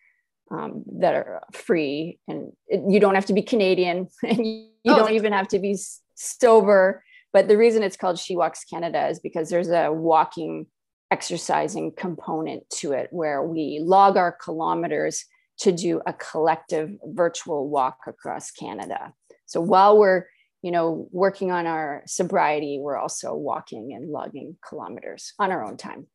um, 0.51 0.83
that 0.99 1.15
are 1.15 1.43
free, 1.53 2.19
and 2.27 2.51
it, 2.67 2.81
you 2.89 2.99
don't 2.99 3.15
have 3.15 3.27
to 3.27 3.33
be 3.33 3.41
Canadian, 3.41 4.09
and 4.23 4.45
you, 4.45 4.67
you 4.83 4.93
oh, 4.93 4.97
don't 4.97 5.13
even 5.13 5.33
have 5.33 5.47
to 5.49 5.59
be 5.59 5.77
sober. 6.15 7.03
But 7.31 7.47
the 7.47 7.57
reason 7.57 7.83
it's 7.83 7.97
called 7.97 8.17
She 8.17 8.35
Walks 8.35 8.63
Canada 8.63 9.07
is 9.07 9.19
because 9.19 9.49
there's 9.49 9.69
a 9.69 9.91
walking 9.91 10.67
exercising 11.11 11.91
component 11.95 12.69
to 12.69 12.93
it 12.93 13.07
where 13.11 13.43
we 13.43 13.79
log 13.81 14.17
our 14.17 14.31
kilometers 14.31 15.25
to 15.59 15.71
do 15.71 16.01
a 16.05 16.13
collective 16.13 16.91
virtual 17.03 17.69
walk 17.69 17.99
across 18.07 18.51
Canada. 18.51 19.13
So 19.45 19.61
while 19.61 19.97
we're 19.97 20.25
you 20.61 20.71
know 20.71 21.07
working 21.11 21.51
on 21.51 21.67
our 21.67 22.01
sobriety 22.07 22.79
we're 22.81 22.97
also 22.97 23.35
walking 23.35 23.93
and 23.93 24.09
logging 24.09 24.57
kilometers 24.67 25.33
on 25.37 25.51
our 25.51 25.63
own 25.63 25.77
time. 25.77 26.07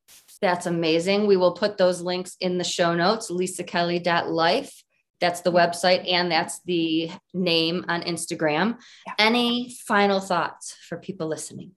That's 0.43 0.67
amazing. 0.67 1.29
We 1.29 1.37
will 1.37 1.53
put 1.53 1.79
those 1.79 2.01
links 2.01 2.37
in 2.41 2.59
the 2.59 2.65
show 2.65 2.95
notes 2.95 3.31
lisakelly.life 3.31 4.83
that's 5.21 5.43
the 5.43 5.53
website 5.53 6.11
and 6.11 6.33
that's 6.33 6.61
the 6.65 7.11
name 7.35 7.85
on 7.89 8.03
instagram. 8.03 8.79
Yeah. 9.07 9.15
any 9.19 9.77
final 9.87 10.19
thoughts 10.19 10.75
for 10.89 10.99
people 10.99 11.29
listening? 11.29 11.73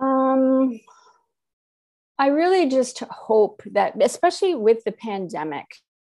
Um 0.00 0.80
i 2.18 2.28
really 2.28 2.68
just 2.68 3.00
hope 3.00 3.62
that 3.72 4.00
especially 4.00 4.54
with 4.54 4.84
the 4.84 4.92
pandemic 4.92 5.66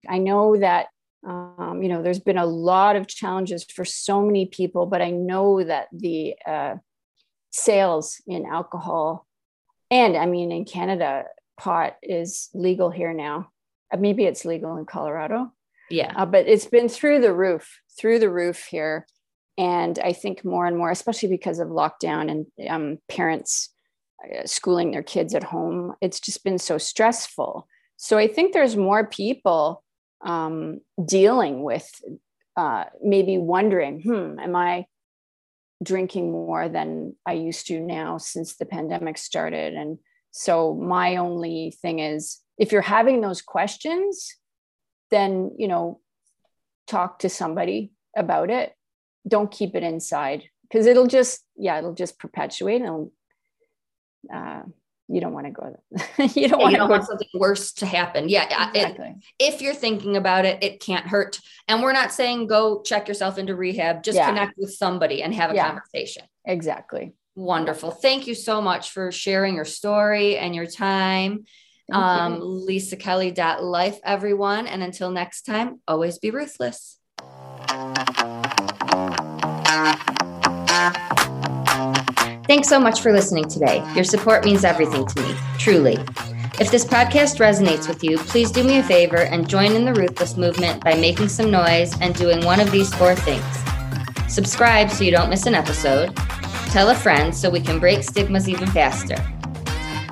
i 0.08 0.18
know 0.18 0.58
that 0.58 0.88
um, 1.28 1.82
you 1.82 1.90
know, 1.90 2.02
there's 2.02 2.20
been 2.20 2.38
a 2.38 2.46
lot 2.46 2.96
of 2.96 3.08
challenges 3.08 3.66
for 3.66 3.84
so 3.84 4.22
many 4.22 4.46
people, 4.46 4.86
but 4.86 5.02
I 5.02 5.12
know 5.12 5.62
that 5.62 5.88
the 5.92 6.36
uh, 6.46 6.76
sales 7.52 8.22
in 8.28 8.46
alcohol, 8.46 9.28
and 9.90 10.16
I 10.16 10.26
mean, 10.26 10.52
in 10.52 10.64
Canada, 10.64 11.26
pot 11.60 11.98
is 12.02 12.50
legal 12.54 12.90
here 12.90 13.14
now. 13.14 13.52
Uh, 13.92 13.98
maybe 13.98 14.24
it's 14.24 14.46
legal 14.46 14.78
in 14.78 14.86
Colorado. 14.86 15.52
Yeah. 15.90 16.14
Uh, 16.16 16.26
but 16.26 16.48
it's 16.48 16.66
been 16.66 16.90
through 16.90 17.22
the 17.22 17.34
roof, 17.34 17.80
through 17.98 18.20
the 18.20 18.30
roof 18.30 18.66
here. 18.70 19.06
And 19.58 19.98
I 20.00 20.14
think 20.14 20.46
more 20.46 20.66
and 20.66 20.78
more, 20.78 20.92
especially 20.92 21.30
because 21.30 21.60
of 21.60 21.70
lockdown 21.70 22.30
and 22.30 22.70
um, 22.70 23.00
parents 23.10 23.70
uh, 24.24 24.46
schooling 24.46 24.92
their 24.92 25.04
kids 25.04 25.34
at 25.34 25.44
home, 25.44 25.94
it's 26.00 26.20
just 26.20 26.44
been 26.44 26.60
so 26.60 26.78
stressful. 26.78 27.68
So 27.96 28.18
I 28.18 28.28
think 28.28 28.54
there's 28.54 28.76
more 28.76 29.08
people 29.08 29.84
um, 30.22 30.82
dealing 31.04 31.64
with 31.64 31.90
uh, 32.56 32.86
maybe 33.02 33.38
wondering, 33.38 34.02
hmm, 34.02 34.40
am 34.40 34.56
I 34.56 34.86
drinking 35.84 36.32
more 36.32 36.68
than 36.68 37.16
I 37.26 37.34
used 37.34 37.68
to 37.68 37.80
now 37.80 38.18
since 38.18 38.56
the 38.56 38.66
pandemic 38.66 39.18
started? 39.18 39.74
And 39.74 40.00
so 40.32 40.74
my 40.74 41.18
only 41.18 41.76
thing 41.82 42.00
is 42.00 42.40
if 42.58 42.72
you're 42.72 42.82
having 42.82 43.22
those 43.22 43.42
questions, 43.42 44.36
then, 45.12 45.52
you 45.58 45.68
know, 45.68 46.00
talk 46.88 47.20
to 47.20 47.30
somebody 47.30 47.92
about 48.16 48.50
it. 48.50 48.74
Don't 49.28 49.52
keep 49.52 49.76
it 49.76 49.84
inside 49.84 50.44
because 50.64 50.86
it'll 50.86 51.08
just, 51.08 51.44
yeah, 51.56 51.78
it'll 51.78 51.94
just 51.94 52.18
perpetuate 52.18 52.82
and 52.82 53.12
uh, 54.34 54.64
you 55.08 55.22
don't 55.22 55.34
want 55.34 55.46
to 55.46 55.52
go 55.52 55.76
you 56.36 56.48
don't, 56.48 56.60
want, 56.60 56.72
you 56.72 56.78
don't 56.78 56.90
want 56.90 57.06
something 57.06 57.28
worse 57.34 57.72
to 57.72 57.86
happen. 57.86 58.28
Yeah 58.30 58.68
exactly. 58.70 59.16
it, 59.40 59.54
if 59.54 59.62
you're 59.62 59.74
thinking 59.74 60.18
about 60.18 60.46
it 60.46 60.64
it 60.64 60.80
can't 60.80 61.08
hurt. 61.08 61.40
And 61.68 61.82
we're 61.82 61.94
not 61.94 62.12
saying 62.12 62.48
go 62.48 62.82
check 62.82 63.08
yourself 63.08 63.38
into 63.38 63.56
rehab 63.56 64.04
just 64.04 64.18
yeah. 64.18 64.28
connect 64.28 64.58
with 64.58 64.74
somebody 64.74 65.24
and 65.24 65.34
have 65.34 65.52
a 65.52 65.56
yeah. 65.56 65.68
conversation. 65.68 66.24
Exactly. 66.46 67.14
Wonderful. 67.36 67.92
Thank 67.92 68.28
you 68.28 68.36
so 68.36 68.62
much 68.62 68.92
for 68.92 69.12
sharing 69.12 69.56
your 69.56 69.66
story 69.66 70.38
and 70.38 70.56
your 70.56 70.68
time. 70.68 71.46
Thank 71.90 72.04
um 72.04 72.36
you. 72.36 72.44
lisa 72.44 72.98
kelly.life 72.98 74.00
everyone. 74.04 74.68
And 74.68 74.84
until 74.84 75.12
next 75.12 75.44
time 75.44 75.80
always 75.88 76.20
be 76.20 76.32
ruthless 76.32 76.98
Thanks 82.48 82.70
so 82.70 82.80
much 82.80 83.02
for 83.02 83.12
listening 83.12 83.50
today. 83.50 83.84
Your 83.94 84.06
support 84.06 84.46
means 84.46 84.64
everything 84.64 85.06
to 85.06 85.22
me, 85.22 85.36
truly. 85.58 85.98
If 86.62 86.72
this 86.72 86.86
podcast 86.86 87.40
resonates 87.40 87.90
with 87.90 88.06
you, 88.06 88.18
please 88.18 88.52
do 88.52 88.64
me 88.64 88.78
a 88.78 88.84
favor 88.84 89.18
and 89.18 89.50
join 89.50 89.74
in 89.74 89.84
the 89.84 89.94
Ruthless 89.94 90.38
movement 90.38 90.82
by 90.82 90.96
making 90.96 91.28
some 91.28 91.52
noise 91.52 91.94
and 92.00 92.16
doing 92.16 92.46
one 92.46 92.62
of 92.62 92.72
these 92.72 92.94
four 92.96 93.16
things. 93.16 93.44
Subscribe 94.34 94.90
so 94.90 95.04
you 95.04 95.12
don't 95.12 95.30
miss 95.30 95.46
an 95.46 95.56
episode. 95.56 96.16
Tell 96.70 96.90
a 96.90 96.96
friend 96.96 97.36
so 97.36 97.50
we 97.50 97.60
can 97.60 97.80
break 97.80 98.02
stigmas 98.02 98.48
even 98.48 98.68
faster. 98.70 99.18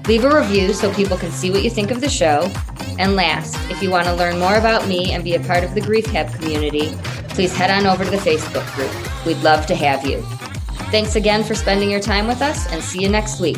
Leave 0.06 0.26
a 0.26 0.36
review 0.36 0.74
so 0.74 0.94
people 0.94 1.16
can 1.16 1.32
see 1.32 1.52
what 1.52 1.64
you 1.64 1.70
think 1.70 1.90
of 1.90 2.02
the 2.02 2.10
show. 2.10 2.52
And 3.00 3.16
last, 3.16 3.56
if 3.72 3.82
you 3.82 3.90
want 3.90 4.08
to 4.08 4.14
learn 4.14 4.40
more 4.40 4.58
about 4.58 4.90
me 4.90 5.14
and 5.14 5.24
be 5.24 5.36
a 5.36 5.40
part 5.40 5.64
of 5.64 5.74
the 5.74 5.80
Grief 5.82 6.06
Hab 6.08 6.34
community, 6.34 6.92
please 7.30 7.56
head 7.56 7.72
on 7.72 7.86
over 7.88 8.04
to 8.04 8.12
the 8.12 8.18
Facebook 8.18 8.70
group. 8.76 9.26
We'd 9.26 9.42
love 9.42 9.66
to 9.68 9.76
have 9.76 10.06
you. 10.06 10.22
Thanks 10.92 11.16
again 11.16 11.44
for 11.44 11.56
spending 11.56 11.92
your 11.92 12.00
time 12.00 12.28
with 12.28 12.42
us 12.42 12.72
and 12.72 12.84
see 12.84 13.02
you 13.02 13.10
next 13.10 13.40
week. 13.40 13.58